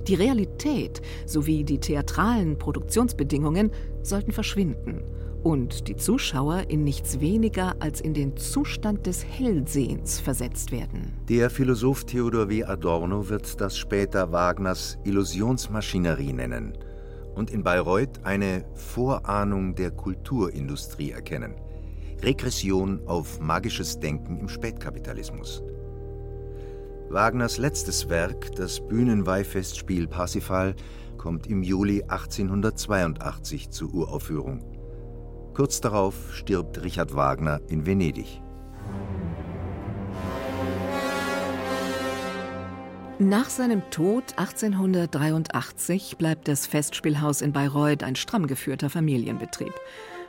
Die 0.07 0.15
Realität 0.15 1.01
sowie 1.25 1.63
die 1.63 1.79
theatralen 1.79 2.57
Produktionsbedingungen 2.57 3.71
sollten 4.01 4.31
verschwinden 4.31 5.03
und 5.43 5.88
die 5.88 5.96
Zuschauer 5.96 6.65
in 6.69 6.84
nichts 6.84 7.19
weniger 7.19 7.75
als 7.79 8.01
in 8.01 8.13
den 8.13 8.36
Zustand 8.38 9.05
des 9.05 9.24
Hellsehens 9.25 10.19
versetzt 10.19 10.72
werden. 10.72 11.13
Der 11.29 11.50
Philosoph 11.50 12.05
Theodor 12.05 12.50
W. 12.50 12.63
Adorno 12.63 13.29
wird 13.29 13.60
das 13.62 13.77
später 13.77 14.31
Wagners 14.31 14.98
Illusionsmaschinerie 15.03 16.34
nennen 16.34 16.77
und 17.36 17.51
in 17.51 17.63
Bayreuth 17.63 18.24
eine 18.24 18.65
Vorahnung 18.74 19.75
der 19.75 19.91
Kulturindustrie 19.91 21.12
erkennen. 21.12 21.55
Regression 22.22 23.01
auf 23.05 23.39
magisches 23.39 24.00
Denken 24.00 24.39
im 24.39 24.50
Spätkapitalismus. 24.50 25.63
Wagners 27.10 27.58
letztes 27.58 28.10
Werk, 28.10 28.53
das 28.55 28.86
Bühnenweihfestspiel 28.86 30.08
Parsifal, 30.08 30.75
kommt 31.17 31.48
im 31.48 31.63
Juli 31.63 32.03
1882 32.03 33.69
zur 33.69 33.93
Uraufführung. 33.93 34.78
Kurz 35.59 35.81
darauf 35.81 36.15
stirbt 36.33 36.81
Richard 36.83 37.13
Wagner 37.15 37.59
in 37.67 37.85
Venedig. 37.85 38.41
Nach 43.19 43.49
seinem 43.49 43.81
Tod 43.89 44.23
1883 44.37 46.15
bleibt 46.17 46.47
das 46.47 46.65
Festspielhaus 46.65 47.41
in 47.41 47.51
Bayreuth 47.51 48.03
ein 48.03 48.15
stramm 48.15 48.47
geführter 48.47 48.89
Familienbetrieb. 48.89 49.73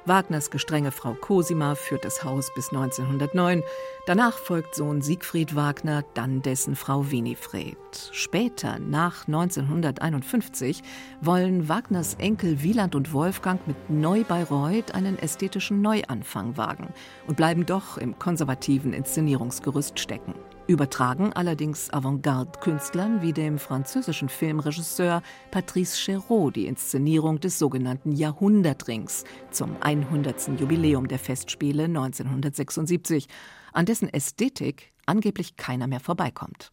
Wagners 0.07 0.51
gestrenge 0.51 0.93
Frau 0.93 1.15
Cosima 1.15 1.75
führt 1.75 2.05
das 2.05 2.25
Haus 2.25 2.53
bis 2.55 2.71
1909. 2.71 3.63
Danach 4.07 4.39
folgt 4.39 4.75
Sohn 4.75 5.03
Siegfried 5.03 5.55
Wagner, 5.55 6.05
dann 6.15 6.43
dessen 6.43 6.75
Frau 6.75 7.11
Winifred. 7.11 7.77
Später, 8.13 8.79
nach 8.79 9.27
1951, 9.27 10.83
wollen 11.21 11.69
Wagners 11.69 12.15
Enkel 12.15 12.63
Wieland 12.63 12.95
und 12.95 13.13
Wolfgang 13.13 13.67
mit 13.67 13.91
Neu-Bayreuth 13.91 14.95
einen 14.95 15.19
ästhetischen 15.19 15.83
Neuanfang 15.83 16.57
wagen 16.57 16.89
und 17.27 17.37
bleiben 17.37 17.67
doch 17.67 17.99
im 17.99 18.19
konservativen 18.19 18.93
Inszenierungsgerüst 18.93 20.01
stecken 20.01 20.35
übertragen 20.67 21.33
allerdings 21.33 21.91
Avantgarde-Künstlern 21.93 23.23
wie 23.23 23.33
dem 23.33 23.59
französischen 23.59 24.29
Filmregisseur 24.29 25.23
Patrice 25.51 25.97
Chéreau 25.97 26.51
die 26.51 26.67
Inszenierung 26.67 27.41
des 27.41 27.59
sogenannten 27.59 28.13
Jahrhundertrings 28.13 29.25
zum 29.51 29.77
100. 29.81 30.61
Jubiläum 30.61 31.09
der 31.09 31.19
Festspiele 31.19 31.85
1976, 31.85 33.27
an 33.73 33.87
dessen 33.87 34.09
Ästhetik 34.13 34.93
angeblich 35.07 35.57
keiner 35.57 35.87
mehr 35.87 36.01
vorbeikommt. 36.01 36.73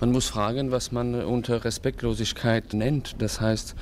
Man 0.00 0.12
muss 0.12 0.28
fragen, 0.28 0.70
was 0.70 0.92
man 0.92 1.14
unter 1.14 1.64
Respektlosigkeit 1.64 2.74
nennt. 2.74 3.22
Das 3.22 3.40
heißt, 3.40 3.76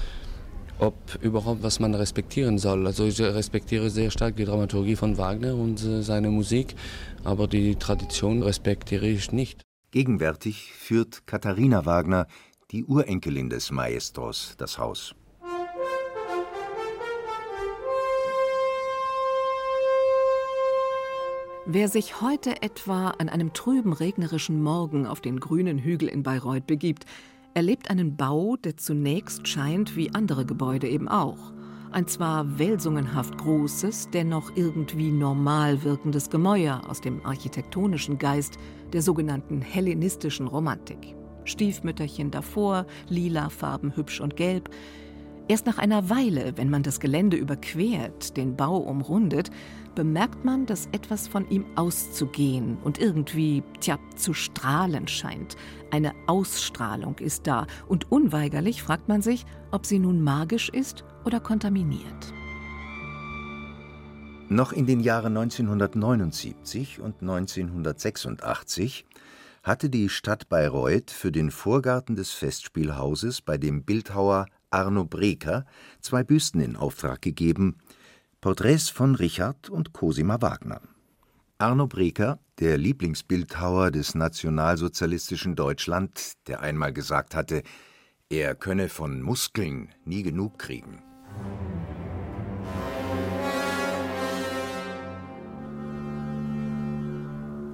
ob 0.80 0.94
überhaupt 1.20 1.62
was 1.62 1.78
man 1.78 1.94
respektieren 1.94 2.58
soll. 2.58 2.86
Also 2.86 3.04
ich 3.04 3.20
respektiere 3.20 3.90
sehr 3.90 4.10
stark 4.10 4.36
die 4.36 4.44
Dramaturgie 4.44 4.96
von 4.96 5.18
Wagner 5.18 5.54
und 5.54 5.84
äh, 5.84 6.02
seine 6.02 6.30
Musik, 6.30 6.74
aber 7.22 7.46
die 7.46 7.76
Tradition 7.76 8.42
respektiere 8.42 9.06
ich 9.06 9.30
nicht. 9.32 9.62
Gegenwärtig 9.90 10.72
führt 10.72 11.26
Katharina 11.26 11.84
Wagner, 11.84 12.26
die 12.70 12.84
Urenkelin 12.84 13.50
des 13.50 13.70
Maestros, 13.70 14.54
das 14.56 14.78
Haus. 14.78 15.14
Wer 21.66 21.88
sich 21.88 22.20
heute 22.20 22.62
etwa 22.62 23.10
an 23.10 23.28
einem 23.28 23.52
trüben 23.52 23.92
regnerischen 23.92 24.62
Morgen 24.62 25.06
auf 25.06 25.20
den 25.20 25.38
grünen 25.38 25.78
Hügel 25.78 26.08
in 26.08 26.22
Bayreuth 26.22 26.66
begibt, 26.66 27.04
erlebt 27.54 27.90
einen 27.90 28.16
Bau, 28.16 28.56
der 28.56 28.76
zunächst 28.76 29.48
scheint 29.48 29.96
wie 29.96 30.14
andere 30.14 30.44
Gebäude 30.44 30.88
eben 30.88 31.08
auch. 31.08 31.52
Ein 31.92 32.06
zwar 32.06 32.58
welsungenhaft 32.58 33.36
großes, 33.38 34.10
dennoch 34.12 34.52
irgendwie 34.54 35.10
normal 35.10 35.82
wirkendes 35.82 36.30
Gemäuer 36.30 36.82
aus 36.88 37.00
dem 37.00 37.24
architektonischen 37.26 38.18
Geist 38.18 38.58
der 38.92 39.02
sogenannten 39.02 39.60
hellenistischen 39.60 40.46
Romantik. 40.46 41.16
Stiefmütterchen 41.44 42.30
davor, 42.30 42.86
lila 43.08 43.48
Farben 43.48 43.96
hübsch 43.96 44.20
und 44.20 44.36
gelb. 44.36 44.70
Erst 45.48 45.66
nach 45.66 45.78
einer 45.78 46.08
Weile, 46.08 46.52
wenn 46.56 46.70
man 46.70 46.84
das 46.84 47.00
Gelände 47.00 47.36
überquert, 47.36 48.36
den 48.36 48.54
Bau 48.54 48.76
umrundet, 48.76 49.50
bemerkt 49.94 50.44
man, 50.44 50.66
dass 50.66 50.86
etwas 50.92 51.28
von 51.28 51.48
ihm 51.50 51.64
auszugehen 51.76 52.78
und 52.84 52.98
irgendwie, 52.98 53.62
tja, 53.80 53.98
zu 54.16 54.34
strahlen 54.34 55.08
scheint. 55.08 55.56
Eine 55.90 56.12
Ausstrahlung 56.26 57.18
ist 57.18 57.46
da 57.46 57.66
und 57.88 58.10
unweigerlich 58.10 58.82
fragt 58.82 59.08
man 59.08 59.22
sich, 59.22 59.44
ob 59.70 59.86
sie 59.86 59.98
nun 59.98 60.22
magisch 60.22 60.68
ist 60.68 61.04
oder 61.24 61.40
kontaminiert. 61.40 62.34
Noch 64.48 64.72
in 64.72 64.86
den 64.86 65.00
Jahren 65.00 65.36
1979 65.36 67.00
und 67.00 67.20
1986 67.20 69.06
hatte 69.62 69.90
die 69.90 70.08
Stadt 70.08 70.48
Bayreuth 70.48 71.10
für 71.10 71.30
den 71.30 71.50
Vorgarten 71.50 72.16
des 72.16 72.32
Festspielhauses 72.32 73.42
bei 73.42 73.58
dem 73.58 73.84
Bildhauer 73.84 74.46
Arno 74.70 75.04
Breker 75.04 75.66
zwei 76.00 76.24
Büsten 76.24 76.60
in 76.60 76.76
Auftrag 76.76 77.22
gegeben, 77.22 77.76
Porträts 78.40 78.88
von 78.88 79.16
Richard 79.16 79.68
und 79.68 79.92
Cosima 79.92 80.40
Wagner. 80.40 80.80
Arno 81.58 81.86
Breker, 81.86 82.38
der 82.58 82.78
Lieblingsbildhauer 82.78 83.90
des 83.90 84.14
nationalsozialistischen 84.14 85.56
Deutschland, 85.56 86.32
der 86.46 86.62
einmal 86.62 86.94
gesagt 86.94 87.34
hatte, 87.34 87.62
er 88.30 88.54
könne 88.54 88.88
von 88.88 89.20
Muskeln 89.20 89.90
nie 90.06 90.22
genug 90.22 90.58
kriegen. 90.58 91.02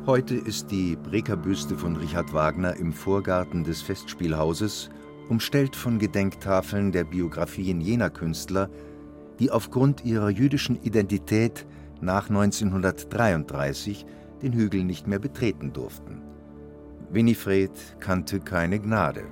Heute 0.04 0.34
ist 0.34 0.72
die 0.72 0.96
Breker-Büste 0.96 1.78
von 1.78 1.94
Richard 1.94 2.32
Wagner 2.32 2.74
im 2.74 2.92
Vorgarten 2.92 3.62
des 3.62 3.82
Festspielhauses, 3.82 4.90
umstellt 5.28 5.76
von 5.76 6.00
Gedenktafeln 6.00 6.90
der 6.90 7.04
Biografien 7.04 7.80
jener 7.80 8.10
Künstler, 8.10 8.68
die 9.38 9.50
aufgrund 9.50 10.04
ihrer 10.04 10.30
jüdischen 10.30 10.80
Identität 10.82 11.66
nach 12.00 12.28
1933 12.28 14.06
den 14.42 14.52
Hügel 14.52 14.84
nicht 14.84 15.06
mehr 15.06 15.18
betreten 15.18 15.72
durften. 15.72 16.22
Winifred 17.10 17.70
kannte 18.00 18.40
keine 18.40 18.78
Gnade. 18.78 19.24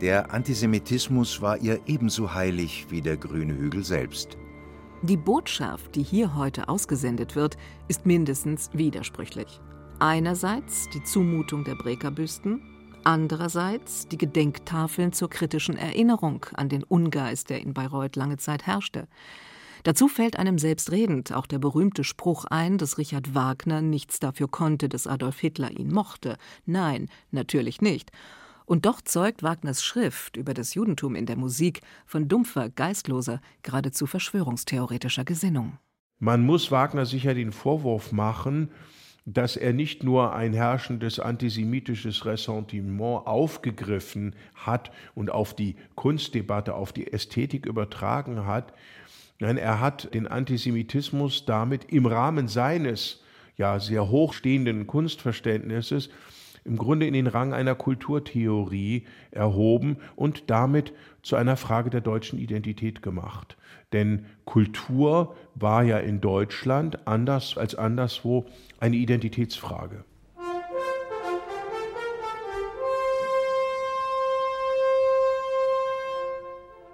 Der 0.00 0.32
Antisemitismus 0.32 1.40
war 1.40 1.56
ihr 1.58 1.80
ebenso 1.86 2.34
heilig 2.34 2.86
wie 2.90 3.00
der 3.00 3.16
grüne 3.16 3.56
Hügel 3.56 3.82
selbst. 3.82 4.36
Die 5.02 5.16
Botschaft, 5.16 5.94
die 5.94 6.02
hier 6.02 6.36
heute 6.36 6.68
ausgesendet 6.68 7.34
wird, 7.36 7.56
ist 7.88 8.06
mindestens 8.06 8.70
widersprüchlich. 8.72 9.60
Einerseits 9.98 10.88
die 10.92 11.02
Zumutung 11.02 11.64
der 11.64 11.74
Brekerbüsten, 11.74 12.60
andererseits 13.06 14.08
die 14.08 14.18
Gedenktafeln 14.18 15.12
zur 15.12 15.30
kritischen 15.30 15.76
Erinnerung 15.76 16.44
an 16.54 16.68
den 16.68 16.82
Ungeist, 16.82 17.48
der 17.50 17.60
in 17.60 17.72
Bayreuth 17.72 18.16
lange 18.16 18.36
Zeit 18.36 18.66
herrschte. 18.66 19.06
Dazu 19.84 20.08
fällt 20.08 20.36
einem 20.36 20.58
selbstredend 20.58 21.32
auch 21.32 21.46
der 21.46 21.60
berühmte 21.60 22.02
Spruch 22.02 22.44
ein, 22.46 22.76
dass 22.76 22.98
Richard 22.98 23.36
Wagner 23.36 23.80
nichts 23.80 24.18
dafür 24.18 24.48
konnte, 24.48 24.88
dass 24.88 25.06
Adolf 25.06 25.38
Hitler 25.38 25.70
ihn 25.70 25.92
mochte. 25.92 26.36
Nein, 26.64 27.08
natürlich 27.30 27.80
nicht. 27.80 28.10
Und 28.64 28.84
doch 28.84 29.00
zeugt 29.00 29.44
Wagners 29.44 29.84
Schrift 29.84 30.36
über 30.36 30.52
das 30.52 30.74
Judentum 30.74 31.14
in 31.14 31.26
der 31.26 31.36
Musik 31.36 31.82
von 32.04 32.26
dumpfer, 32.26 32.68
geistloser, 32.70 33.40
geradezu 33.62 34.06
verschwörungstheoretischer 34.06 35.24
Gesinnung. 35.24 35.78
Man 36.18 36.44
muss 36.44 36.72
Wagner 36.72 37.06
sicher 37.06 37.34
den 37.34 37.52
Vorwurf 37.52 38.10
machen, 38.10 38.70
dass 39.26 39.56
er 39.56 39.72
nicht 39.72 40.04
nur 40.04 40.34
ein 40.34 40.52
herrschendes 40.52 41.18
antisemitisches 41.18 42.24
Ressentiment 42.24 43.26
aufgegriffen 43.26 44.36
hat 44.54 44.92
und 45.16 45.30
auf 45.30 45.54
die 45.54 45.74
Kunstdebatte, 45.96 46.74
auf 46.74 46.92
die 46.92 47.12
Ästhetik 47.12 47.66
übertragen 47.66 48.46
hat, 48.46 48.72
nein, 49.40 49.58
er 49.58 49.80
hat 49.80 50.14
den 50.14 50.28
Antisemitismus 50.28 51.44
damit 51.44 51.86
im 51.92 52.06
Rahmen 52.06 52.46
seines 52.46 53.22
ja 53.56 53.80
sehr 53.80 54.08
hochstehenden 54.08 54.86
Kunstverständnisses 54.86 56.08
im 56.64 56.76
Grunde 56.76 57.06
in 57.06 57.14
den 57.14 57.26
Rang 57.26 57.52
einer 57.52 57.74
Kulturtheorie 57.74 59.06
erhoben 59.30 59.96
und 60.14 60.50
damit 60.50 60.92
zu 61.22 61.36
einer 61.36 61.56
Frage 61.56 61.90
der 61.90 62.00
deutschen 62.00 62.38
Identität 62.38 63.02
gemacht. 63.02 63.56
Denn 63.92 64.26
Kultur 64.44 65.36
war 65.54 65.84
ja 65.84 65.98
in 65.98 66.20
Deutschland 66.20 67.06
anders 67.06 67.56
als 67.56 67.74
anderswo 67.74 68.46
eine 68.80 68.96
Identitätsfrage. 68.96 70.04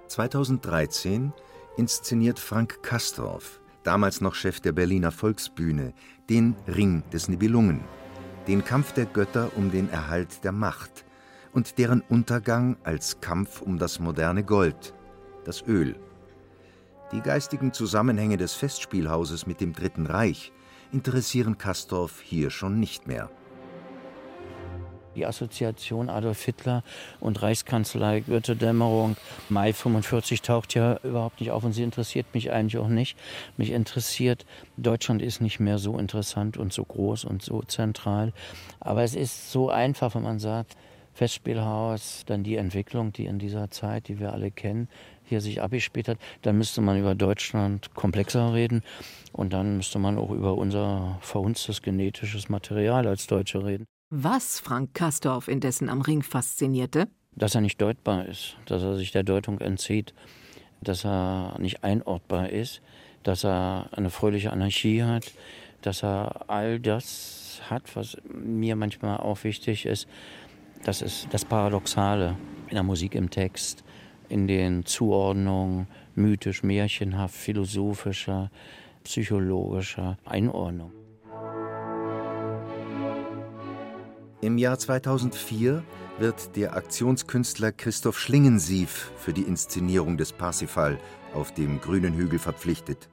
»2013 0.09 1.33
inszeniert 1.79 2.39
Frank 2.39 2.83
Kastorf, 2.83 3.61
damals 3.83 4.21
noch 4.21 4.35
Chef 4.35 4.61
der 4.61 4.73
Berliner 4.73 5.11
Volksbühne, 5.11 5.95
den 6.29 6.55
Ring 6.69 7.03
des 7.11 7.29
Nibelungen, 7.29 7.81
den 8.47 8.63
Kampf 8.63 8.93
der 8.93 9.07
Götter 9.07 9.51
um 9.57 9.71
den 9.71 9.89
Erhalt 9.89 10.45
der 10.45 10.53
Macht 10.53 11.07
und 11.55 11.79
deren 11.79 12.03
Untergang 12.03 12.77
als 12.85 13.23
Kampf 13.23 13.63
um 13.63 13.79
das 13.79 14.01
moderne 14.01 14.45
Gold, 14.45 14.93
das 15.45 15.63
Öl. 15.67 15.97
Die 17.13 17.21
geistigen 17.21 17.75
Zusammenhänge 17.75 18.39
des 18.39 18.55
Festspielhauses 18.55 19.47
mit 19.47 19.61
dem 19.61 19.75
Dritten 19.75 20.07
Reich 20.07 20.51
interessieren 20.93 21.59
Kastorf 21.59 22.23
hier 22.23 22.49
schon 22.49 22.81
nicht 22.81 23.07
mehr. 23.07 23.31
Die 25.15 25.27
Assoziation 25.27 26.09
Adolf 26.09 26.43
Hitler 26.43 26.83
und 27.21 27.43
Reichskanzlei 27.43 28.21
Götterdämmerung 28.21 29.17
Mai 29.51 29.75
45 29.75 30.41
taucht 30.41 30.75
ja 30.75 31.01
überhaupt 31.03 31.41
nicht 31.41 31.51
auf 31.51 31.65
und 31.65 31.73
sie 31.73 31.83
interessiert 31.83 32.33
mich 32.33 32.51
eigentlich 32.51 32.79
auch 32.79 32.89
nicht. 32.89 33.19
Mich 33.59 33.73
interessiert, 33.73 34.47
Deutschland 34.79 35.21
ist 35.21 35.43
nicht 35.43 35.61
mehr 35.61 35.77
so 35.77 35.99
interessant 35.99 36.57
und 36.57 36.73
so 36.73 36.83
groß 36.83 37.27
und 37.27 37.43
so 37.43 37.61
zentral. 37.61 38.33
Aber 38.81 39.03
es 39.03 39.15
ist 39.15 39.53
so 39.53 39.69
einfach, 39.69 40.15
wenn 40.15 40.23
man 40.23 40.39
sagt, 40.39 40.79
Festspielhaus, 41.15 42.25
dann 42.27 42.43
die 42.43 42.57
Entwicklung, 42.57 43.13
die 43.13 43.27
in 43.27 43.39
dieser 43.39 43.71
Zeit, 43.71 44.09
die 44.09 44.19
wir 44.19 44.33
alle 44.33 44.51
kennen, 44.51 44.89
hier 45.33 45.41
sich 45.41 45.63
abgespielt 45.63 46.09
hat, 46.09 46.19
dann 46.43 46.59
müsste 46.59 46.83
man 46.83 46.99
über 46.99 47.15
Deutschland 47.15 47.95
komplexer 47.95 48.53
reden 48.53 48.83
und 49.33 49.55
dann 49.55 49.79
müsste 49.79 49.99
man 49.99 50.19
auch 50.19 50.31
über 50.31 50.59
unser 50.59 51.19
verhunztes 51.23 51.81
genetisches 51.81 52.51
Material 52.51 53.07
als 53.07 53.27
Deutsche 53.27 53.65
reden. 53.65 53.87
Was 54.11 54.61
Frank 54.61 54.93
Kastorf 54.93 55.49
indessen 55.49 55.89
am 55.89 56.03
Ring 56.03 56.23
faszinierte? 56.23 57.09
Dass 57.35 57.55
er 57.55 57.63
nicht 57.63 57.81
deutbar 57.81 58.27
ist, 58.27 58.59
dass 58.67 58.83
er 58.83 58.97
sich 58.97 59.11
der 59.11 59.23
Deutung 59.23 59.59
entzieht, 59.61 60.13
dass 60.83 61.07
er 61.07 61.57
nicht 61.59 61.83
einortbar 61.83 62.51
ist, 62.51 62.83
dass 63.23 63.43
er 63.43 63.89
eine 63.93 64.11
fröhliche 64.11 64.53
Anarchie 64.53 65.03
hat, 65.03 65.33
dass 65.81 66.03
er 66.03 66.51
all 66.51 66.79
das 66.79 67.63
hat, 67.71 67.97
was 67.97 68.19
mir 68.29 68.77
manchmal 68.77 69.17
auch 69.17 69.45
wichtig 69.45 69.87
ist. 69.87 70.07
Das 70.85 71.01
ist 71.01 71.29
das 71.31 71.47
Paradoxale 71.47 72.37
in 72.69 72.75
der 72.75 72.83
Musik, 72.83 73.15
im 73.15 73.31
Text, 73.31 73.83
in 74.33 74.47
den 74.47 74.87
Zuordnungen, 74.87 75.87
mythisch, 76.15 76.63
märchenhaft, 76.63 77.35
philosophischer, 77.35 78.51
psychologischer 79.05 80.17
Einordnung. 80.25 80.91
Im 84.41 84.57
Jahr 84.57 84.79
2004 84.79 85.85
wird 86.19 86.57
der 86.57 86.75
Aktionskünstler 86.75 87.73
Christoph 87.73 88.19
Schlingensief 88.19 89.13
für 89.17 89.35
die 89.35 89.43
Inszenierung 89.43 90.17
des 90.17 90.33
Parsifal 90.33 90.99
auf 91.35 91.53
dem 91.53 91.81
Grünen 91.81 92.15
Hügel 92.15 92.39
verpflichtet. 92.39 93.11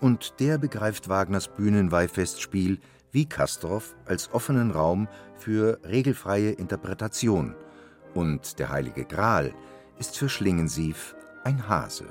Und 0.00 0.40
der 0.40 0.56
begreift 0.56 1.10
Wagners 1.10 1.48
Bühnenweihfestspiel 1.48 2.78
wie 3.12 3.26
Castorf 3.26 3.94
als 4.06 4.32
offenen 4.32 4.70
Raum 4.70 5.06
für 5.36 5.80
regelfreie 5.84 6.52
Interpretation. 6.52 7.54
Und 8.14 8.58
der 8.58 8.70
Heilige 8.70 9.04
Gral 9.04 9.54
ist 9.98 10.16
für 10.16 10.28
Schlingensief 10.28 11.14
ein 11.44 11.68
Hase. 11.68 12.04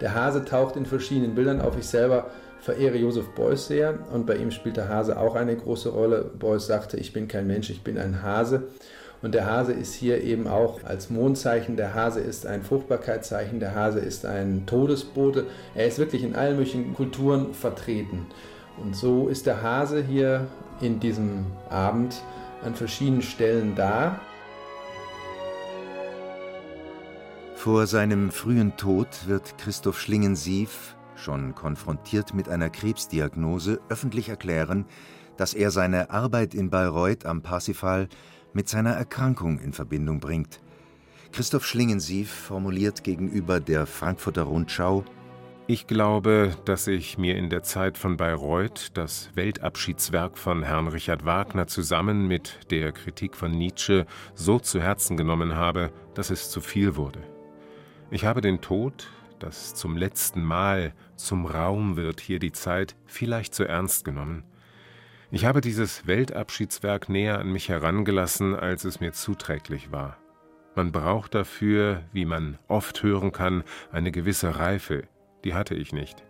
Der 0.00 0.14
Hase 0.14 0.44
taucht 0.44 0.76
in 0.76 0.86
verschiedenen 0.86 1.34
Bildern 1.34 1.60
auf. 1.60 1.76
Ich 1.78 1.86
selber 1.86 2.30
verehre 2.60 2.96
Josef 2.96 3.28
Beuys 3.34 3.66
sehr 3.66 3.98
und 4.12 4.26
bei 4.26 4.36
ihm 4.36 4.50
spielt 4.50 4.76
der 4.76 4.88
Hase 4.88 5.18
auch 5.18 5.34
eine 5.34 5.56
große 5.56 5.88
Rolle. 5.88 6.30
Beuys 6.38 6.66
sagte, 6.66 6.96
ich 6.96 7.12
bin 7.12 7.28
kein 7.28 7.46
Mensch, 7.46 7.70
ich 7.70 7.82
bin 7.82 7.98
ein 7.98 8.22
Hase. 8.22 8.68
Und 9.22 9.34
der 9.34 9.46
Hase 9.46 9.72
ist 9.72 9.94
hier 9.94 10.20
eben 10.22 10.48
auch 10.48 10.82
als 10.82 11.08
Mondzeichen. 11.08 11.76
Der 11.76 11.94
Hase 11.94 12.18
ist 12.18 12.44
ein 12.44 12.62
Fruchtbarkeitszeichen. 12.62 13.60
Der 13.60 13.74
Hase 13.74 14.00
ist 14.00 14.26
ein 14.26 14.66
Todesbote. 14.66 15.46
Er 15.76 15.86
ist 15.86 15.98
wirklich 15.98 16.24
in 16.24 16.34
allen 16.34 16.56
möglichen 16.56 16.92
Kulturen 16.94 17.54
vertreten. 17.54 18.26
Und 18.82 18.96
so 18.96 19.28
ist 19.28 19.46
der 19.46 19.62
Hase 19.62 20.02
hier 20.02 20.48
in 20.80 20.98
diesem 20.98 21.46
Abend 21.70 22.20
an 22.64 22.74
verschiedenen 22.74 23.22
Stellen 23.22 23.76
da. 23.76 24.20
Vor 27.62 27.86
seinem 27.86 28.32
frühen 28.32 28.76
Tod 28.76 29.06
wird 29.28 29.56
Christoph 29.56 30.00
Schlingensief 30.00 30.96
schon 31.14 31.54
konfrontiert 31.54 32.34
mit 32.34 32.48
einer 32.48 32.70
Krebsdiagnose, 32.70 33.78
öffentlich 33.88 34.30
erklären, 34.30 34.84
dass 35.36 35.54
er 35.54 35.70
seine 35.70 36.10
Arbeit 36.10 36.54
in 36.54 36.70
Bayreuth 36.70 37.24
am 37.24 37.40
Parsifal 37.40 38.08
mit 38.52 38.68
seiner 38.68 38.90
Erkrankung 38.90 39.60
in 39.60 39.72
Verbindung 39.72 40.18
bringt. 40.18 40.60
Christoph 41.30 41.64
Schlingensief 41.64 42.32
formuliert 42.32 43.04
gegenüber 43.04 43.60
der 43.60 43.86
Frankfurter 43.86 44.42
Rundschau 44.42 45.04
Ich 45.68 45.86
glaube, 45.86 46.56
dass 46.64 46.88
ich 46.88 47.16
mir 47.16 47.36
in 47.36 47.48
der 47.48 47.62
Zeit 47.62 47.96
von 47.96 48.16
Bayreuth 48.16 48.90
das 48.94 49.30
Weltabschiedswerk 49.36 50.36
von 50.36 50.64
Herrn 50.64 50.88
Richard 50.88 51.24
Wagner 51.24 51.68
zusammen 51.68 52.26
mit 52.26 52.58
der 52.72 52.90
Kritik 52.90 53.36
von 53.36 53.52
Nietzsche 53.52 54.04
so 54.34 54.58
zu 54.58 54.80
Herzen 54.80 55.16
genommen 55.16 55.54
habe, 55.54 55.92
dass 56.14 56.30
es 56.30 56.50
zu 56.50 56.60
viel 56.60 56.96
wurde. 56.96 57.31
Ich 58.12 58.26
habe 58.26 58.42
den 58.42 58.60
Tod, 58.60 59.08
das 59.38 59.74
zum 59.74 59.96
letzten 59.96 60.44
Mal 60.44 60.92
zum 61.16 61.46
Raum 61.46 61.96
wird 61.96 62.20
hier 62.20 62.38
die 62.38 62.52
Zeit, 62.52 62.94
vielleicht 63.06 63.54
zu 63.54 63.64
ernst 63.64 64.04
genommen. 64.04 64.44
Ich 65.30 65.46
habe 65.46 65.62
dieses 65.62 66.06
Weltabschiedswerk 66.06 67.08
näher 67.08 67.38
an 67.38 67.50
mich 67.50 67.70
herangelassen, 67.70 68.54
als 68.54 68.84
es 68.84 69.00
mir 69.00 69.12
zuträglich 69.14 69.92
war. 69.92 70.18
Man 70.74 70.92
braucht 70.92 71.34
dafür, 71.34 72.02
wie 72.12 72.26
man 72.26 72.58
oft 72.68 73.02
hören 73.02 73.32
kann, 73.32 73.64
eine 73.92 74.12
gewisse 74.12 74.58
Reife, 74.58 75.04
die 75.44 75.54
hatte 75.54 75.74
ich 75.74 75.94
nicht. 75.94 76.22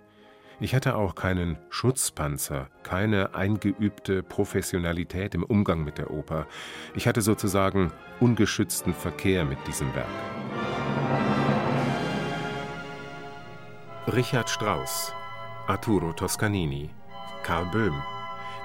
Ich 0.60 0.76
hatte 0.76 0.94
auch 0.94 1.16
keinen 1.16 1.58
Schutzpanzer, 1.68 2.68
keine 2.84 3.34
eingeübte 3.34 4.22
Professionalität 4.22 5.34
im 5.34 5.42
Umgang 5.42 5.82
mit 5.82 5.98
der 5.98 6.12
Oper. 6.12 6.46
Ich 6.94 7.08
hatte 7.08 7.22
sozusagen 7.22 7.92
ungeschützten 8.20 8.94
Verkehr 8.94 9.44
mit 9.44 9.58
diesem 9.66 9.92
Werk. 9.96 10.41
Richard 14.08 14.50
Strauss, 14.50 15.12
Arturo 15.68 16.12
Toscanini, 16.12 16.90
Karl 17.44 17.66
Böhm, 17.66 18.02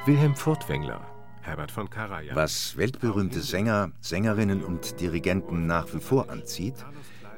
Wilhelm 0.08 0.36
Furtwängler, 0.36 1.00
Herbert 1.42 1.70
von 1.70 1.88
Karajan. 1.88 2.36
Was 2.36 2.76
weltberühmte 2.76 3.42
Sänger, 3.42 3.92
Sängerinnen 4.02 4.64
und 4.64 5.00
Dirigenten 5.00 5.68
nach 5.68 5.94
wie 5.94 6.00
vor 6.00 6.32
anzieht, 6.32 6.84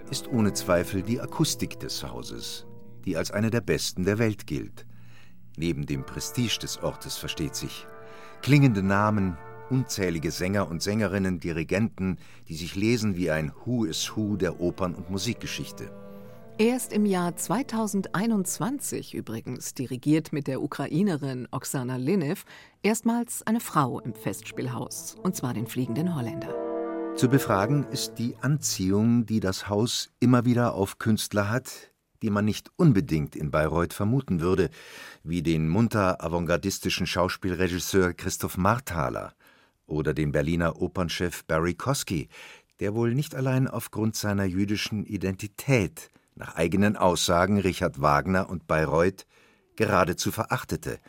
ist 0.10 0.30
ohne 0.30 0.54
Zweifel 0.54 1.02
die 1.02 1.20
Akustik 1.20 1.78
des 1.82 2.02
Hauses, 2.02 2.66
die 3.04 3.18
als 3.18 3.32
eine 3.32 3.50
der 3.50 3.62
besten 3.62 4.06
der 4.06 4.18
Welt 4.18 4.48
gilt. 4.48 4.86
Neben 5.58 5.86
dem 5.86 6.06
Prestige 6.06 6.58
des 6.62 6.82
Ortes 6.82 7.18
versteht 7.18 7.56
sich. 7.56 7.86
Klingende 8.42 8.82
Namen, 8.82 9.38
unzählige 9.70 10.32
Sänger 10.32 10.70
und 10.70 10.82
Sängerinnen, 10.82 11.42
Dirigenten, 11.42 12.18
die 12.48 12.56
sich 12.56 12.76
lesen 12.76 13.18
wie 13.18 13.30
ein 13.30 13.52
Who 13.66 13.84
is 13.84 14.16
Who 14.16 14.38
der 14.38 14.62
Opern- 14.62 14.96
und 14.96 15.10
Musikgeschichte. 15.10 15.92
Erst 16.62 16.92
im 16.92 17.06
Jahr 17.06 17.38
2021 17.38 19.16
übrigens 19.16 19.74
dirigiert 19.76 20.34
mit 20.34 20.46
der 20.46 20.62
Ukrainerin 20.62 21.48
Oksana 21.52 21.96
Linev 21.96 22.44
erstmals 22.84 23.48
eine 23.48 23.62
Frau 23.62 24.02
im 24.02 24.14
Festspielhaus, 24.14 25.16
und 25.24 25.38
zwar 25.38 25.54
den 25.54 25.68
fliegenden 25.68 26.16
Holländer. 26.16 26.54
Zu 27.16 27.30
befragen 27.30 27.86
ist 27.92 28.16
die 28.16 28.36
Anziehung, 28.42 29.26
die 29.26 29.40
das 29.40 29.70
Haus 29.70 30.12
immer 30.20 30.44
wieder 30.44 30.74
auf 30.74 30.98
Künstler 30.98 31.50
hat, 31.50 31.94
die 32.22 32.30
man 32.30 32.44
nicht 32.44 32.70
unbedingt 32.76 33.38
in 33.38 33.52
Bayreuth 33.52 33.94
vermuten 33.94 34.42
würde, 34.42 34.70
wie 35.24 35.42
den 35.42 35.70
munter 35.70 36.22
avantgardistischen 36.22 37.08
Schauspielregisseur 37.08 38.12
Christoph 38.12 38.58
Marthaler 38.58 39.34
oder 39.86 40.14
den 40.14 40.34
Berliner 40.34 40.82
Opernchef 40.82 41.46
Barry 41.46 41.76
Kosky, 41.76 42.28
der 42.82 42.96
wohl 42.96 43.16
nicht 43.16 43.34
allein 43.34 43.70
aufgrund 43.70 44.18
seiner 44.18 44.44
jüdischen 44.44 45.06
Identität 45.06 46.12
nach 46.40 46.56
eigenen 46.56 46.98
Aussagen 46.98 47.60
Richard 47.60 48.02
Wagner 48.02 48.50
und 48.50 48.66
Bayreuth 48.66 49.28
geradezu 49.76 50.32
verachtete 50.32 51.00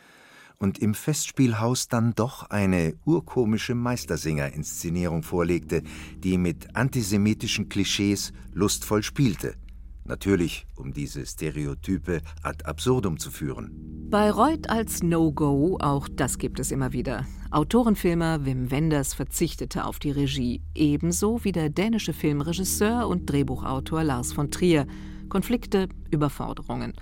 und 0.59 0.77
im 0.77 0.93
Festspielhaus 0.93 1.87
dann 1.87 2.13
doch 2.13 2.49
eine 2.51 2.93
urkomische 3.05 3.73
Meistersinger-Inszenierung 3.73 5.23
vorlegte, 5.23 5.81
die 6.23 6.37
mit 6.37 6.75
antisemitischen 6.75 7.67
Klischees 7.67 8.31
lustvoll 8.53 9.01
spielte. 9.01 9.55
Natürlich, 10.03 10.67
um 10.75 10.93
diese 10.93 11.25
Stereotype 11.25 12.21
ad 12.43 12.65
absurdum 12.65 13.17
zu 13.17 13.31
führen. 13.31 13.71
Bayreuth 14.09 14.69
als 14.69 15.01
No-Go, 15.01 15.77
auch 15.79 16.07
das 16.09 16.37
gibt 16.37 16.59
es 16.59 16.71
immer 16.71 16.91
wieder. 16.91 17.25
Autorenfilmer 17.49 18.45
Wim 18.45 18.71
Wenders 18.71 19.13
verzichtete 19.13 19.85
auf 19.85 19.99
die 19.99 20.11
Regie, 20.11 20.61
ebenso 20.75 21.43
wie 21.43 21.51
der 21.51 21.69
dänische 21.69 22.13
Filmregisseur 22.13 23.07
und 23.07 23.29
Drehbuchautor 23.29 24.03
Lars 24.03 24.33
von 24.33 24.51
Trier, 24.51 24.85
Konflikte, 25.31 25.87
Überforderungen. 26.11 26.93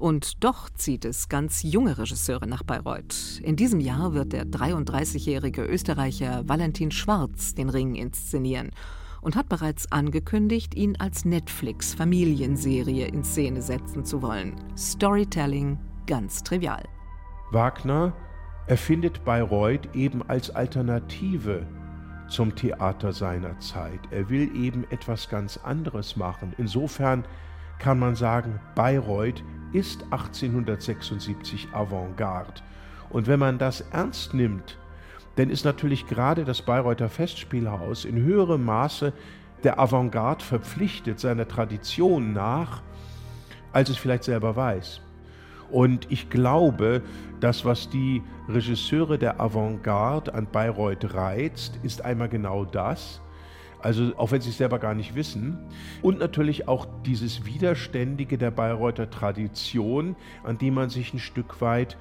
Und 0.00 0.42
doch 0.42 0.68
zieht 0.70 1.04
es 1.04 1.28
ganz 1.28 1.62
junge 1.62 1.96
Regisseure 1.96 2.48
nach 2.48 2.64
Bayreuth. 2.64 3.40
In 3.44 3.54
diesem 3.54 3.78
Jahr 3.78 4.12
wird 4.12 4.32
der 4.32 4.44
33-jährige 4.44 5.64
Österreicher 5.64 6.42
Valentin 6.48 6.90
Schwarz 6.90 7.54
den 7.54 7.68
Ring 7.70 7.94
inszenieren 7.94 8.72
und 9.22 9.36
hat 9.36 9.48
bereits 9.48 9.90
angekündigt, 9.92 10.74
ihn 10.74 10.96
als 10.96 11.24
Netflix-Familienserie 11.24 13.06
in 13.06 13.22
Szene 13.22 13.62
setzen 13.62 14.04
zu 14.04 14.20
wollen. 14.20 14.56
Storytelling 14.76 15.78
ganz 16.08 16.42
trivial. 16.42 16.82
Wagner 17.52 18.12
erfindet 18.66 19.24
Bayreuth 19.24 19.94
eben 19.94 20.28
als 20.28 20.50
Alternative 20.50 21.64
zum 22.28 22.52
Theater 22.56 23.12
seiner 23.12 23.56
Zeit. 23.60 24.00
Er 24.10 24.28
will 24.28 24.54
eben 24.56 24.82
etwas 24.90 25.28
ganz 25.28 25.56
anderes 25.56 26.16
machen. 26.16 26.52
Insofern 26.58 27.24
kann 27.78 27.98
man 27.98 28.14
sagen, 28.14 28.60
Bayreuth 28.74 29.42
ist 29.72 30.02
1876 30.04 31.68
Avantgarde. 31.72 32.62
Und 33.10 33.26
wenn 33.26 33.38
man 33.38 33.58
das 33.58 33.82
ernst 33.92 34.34
nimmt, 34.34 34.78
dann 35.36 35.50
ist 35.50 35.64
natürlich 35.64 36.06
gerade 36.06 36.44
das 36.44 36.62
Bayreuther 36.62 37.08
Festspielhaus 37.08 38.04
in 38.04 38.16
höherem 38.16 38.64
Maße 38.64 39.12
der 39.64 39.78
Avantgarde 39.78 40.44
verpflichtet, 40.44 41.20
seiner 41.20 41.46
Tradition 41.46 42.32
nach, 42.32 42.82
als 43.72 43.90
es 43.90 43.96
vielleicht 43.96 44.24
selber 44.24 44.56
weiß. 44.56 45.00
Und 45.70 46.10
ich 46.10 46.30
glaube, 46.30 47.02
das, 47.40 47.64
was 47.64 47.90
die 47.90 48.22
Regisseure 48.48 49.18
der 49.18 49.40
Avantgarde 49.40 50.32
an 50.32 50.46
Bayreuth 50.50 51.14
reizt, 51.14 51.78
ist 51.82 52.04
einmal 52.04 52.28
genau 52.28 52.64
das, 52.64 53.20
also 53.86 54.12
auch 54.16 54.32
wenn 54.32 54.40
sie 54.40 54.50
es 54.50 54.58
selber 54.58 54.80
gar 54.80 54.94
nicht 54.94 55.14
wissen. 55.14 55.58
Und 56.02 56.18
natürlich 56.18 56.66
auch 56.66 56.88
dieses 57.04 57.46
Widerständige 57.46 58.36
der 58.36 58.50
Bayreuther 58.50 59.08
Tradition, 59.08 60.16
an 60.42 60.58
die 60.58 60.72
man 60.72 60.90
sich 60.90 61.14
ein 61.14 61.20
Stück 61.20 61.60
weit 61.60 61.96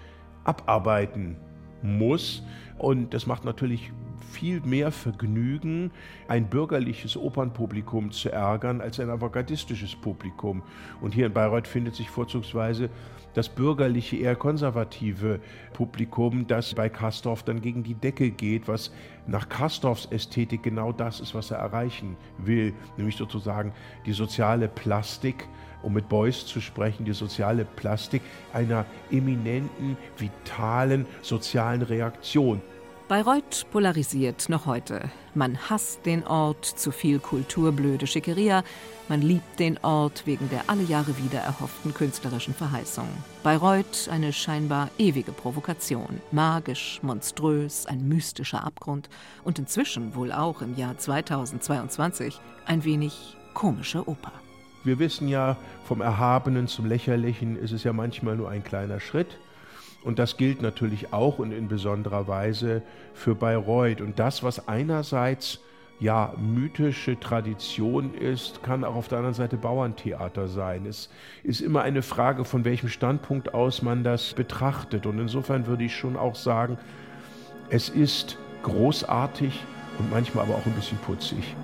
abarbeiten 0.45 1.37
muss. 1.83 2.41
Und 2.79 3.13
das 3.13 3.27
macht 3.27 3.45
natürlich 3.45 3.91
viel 4.35 4.59
mehr 4.61 4.91
Vergnügen, 4.91 5.91
ein 6.27 6.49
bürgerliches 6.49 7.15
Opernpublikum 7.15 8.11
zu 8.11 8.29
ärgern, 8.31 8.81
als 8.81 8.99
ein 8.99 9.09
avantgardistisches 9.09 9.95
Publikum. 9.95 10.61
Und 10.99 11.13
hier 11.13 11.27
in 11.27 11.33
Bayreuth 11.33 11.67
findet 11.67 11.95
sich 11.95 12.09
vorzugsweise 12.09 12.89
das 13.33 13.47
bürgerliche, 13.49 14.17
eher 14.17 14.35
konservative 14.35 15.39
Publikum, 15.73 16.47
das 16.47 16.73
bei 16.73 16.89
Kastorf 16.89 17.43
dann 17.43 17.61
gegen 17.61 17.83
die 17.83 17.95
Decke 17.95 18.29
geht, 18.29 18.67
was 18.67 18.91
nach 19.25 19.47
Kastorfs 19.47 20.05
Ästhetik 20.05 20.63
genau 20.63 20.91
das 20.91 21.21
ist, 21.21 21.33
was 21.33 21.51
er 21.51 21.57
erreichen 21.57 22.17
will, 22.37 22.73
nämlich 22.97 23.15
sozusagen 23.15 23.71
die 24.05 24.13
soziale 24.13 24.67
Plastik, 24.67 25.47
um 25.81 25.93
mit 25.93 26.09
Beuys 26.09 26.45
zu 26.45 26.59
sprechen, 26.59 27.05
die 27.05 27.13
soziale 27.13 27.63
Plastik 27.63 28.21
einer 28.53 28.85
eminenten, 29.11 29.97
vitalen 30.17 31.05
sozialen 31.21 31.81
Reaktion. 31.81 32.61
Bayreuth 33.07 33.67
polarisiert 33.71 34.49
noch 34.49 34.65
heute. 34.65 35.11
Man 35.35 35.69
hasst 35.69 36.07
den 36.07 36.25
Ort, 36.25 36.65
zu 36.65 36.89
viel 36.91 37.19
kulturblöde 37.19 38.07
Schickeria, 38.07 38.63
man 39.09 39.21
liebt 39.21 39.59
den 39.59 39.77
Ort 39.83 40.25
wegen 40.25 40.49
der 40.49 40.63
alle 40.71 40.81
Jahre 40.81 41.15
wieder 41.19 41.37
erhofften 41.39 41.93
künstlerischen 41.93 42.55
Verheißung. 42.55 43.07
Bayreuth 43.43 44.09
eine 44.09 44.33
scheinbar 44.33 44.89
ewige 44.97 45.33
Provokation, 45.33 46.19
magisch, 46.31 46.99
monströs, 47.03 47.85
ein 47.85 48.07
mystischer 48.07 48.63
Abgrund 48.63 49.07
und 49.43 49.59
inzwischen 49.59 50.15
wohl 50.15 50.31
auch 50.31 50.63
im 50.63 50.75
Jahr 50.75 50.97
2022 50.97 52.39
ein 52.65 52.83
wenig 52.85 53.37
komische 53.53 54.09
Oper. 54.09 54.31
Wir 54.83 54.97
wissen 54.97 55.27
ja, 55.27 55.57
vom 55.87 56.01
Erhabenen 56.01 56.67
zum 56.67 56.87
Lächerlichen 56.87 57.55
ist 57.55 57.71
es 57.71 57.83
ja 57.83 57.93
manchmal 57.93 58.35
nur 58.35 58.49
ein 58.49 58.63
kleiner 58.63 58.99
Schritt. 58.99 59.37
Und 60.05 60.19
das 60.19 60.37
gilt 60.37 60.61
natürlich 60.61 61.11
auch 61.13 61.39
und 61.39 61.51
in 61.51 61.67
besonderer 61.67 62.27
Weise 62.27 62.83
für 63.15 63.33
Bayreuth. 63.33 64.01
Und 64.01 64.19
das, 64.19 64.43
was 64.43 64.67
einerseits 64.67 65.59
ja 65.99 66.33
mythische 66.37 67.19
Tradition 67.19 68.13
ist, 68.13 68.61
kann 68.61 68.83
auch 68.83 68.95
auf 68.95 69.07
der 69.07 69.17
anderen 69.17 69.33
Seite 69.33 69.57
Bauerntheater 69.57 70.47
sein. 70.47 70.85
Es 70.85 71.09
ist 71.41 71.59
immer 71.59 71.81
eine 71.81 72.03
Frage, 72.03 72.45
von 72.45 72.65
welchem 72.65 72.87
Standpunkt 72.87 73.55
aus 73.55 73.81
man 73.81 74.03
das 74.03 74.33
betrachtet. 74.33 75.07
Und 75.07 75.17
insofern 75.17 75.65
würde 75.65 75.85
ich 75.85 75.95
schon 75.95 76.17
auch 76.17 76.35
sagen, 76.35 76.77
es 77.69 77.89
ist 77.89 78.37
großartig 78.61 79.59
und 79.97 80.11
manchmal 80.11 80.45
aber 80.45 80.53
auch 80.53 80.65
ein 80.67 80.73
bisschen 80.73 80.99
putzig. 80.99 81.55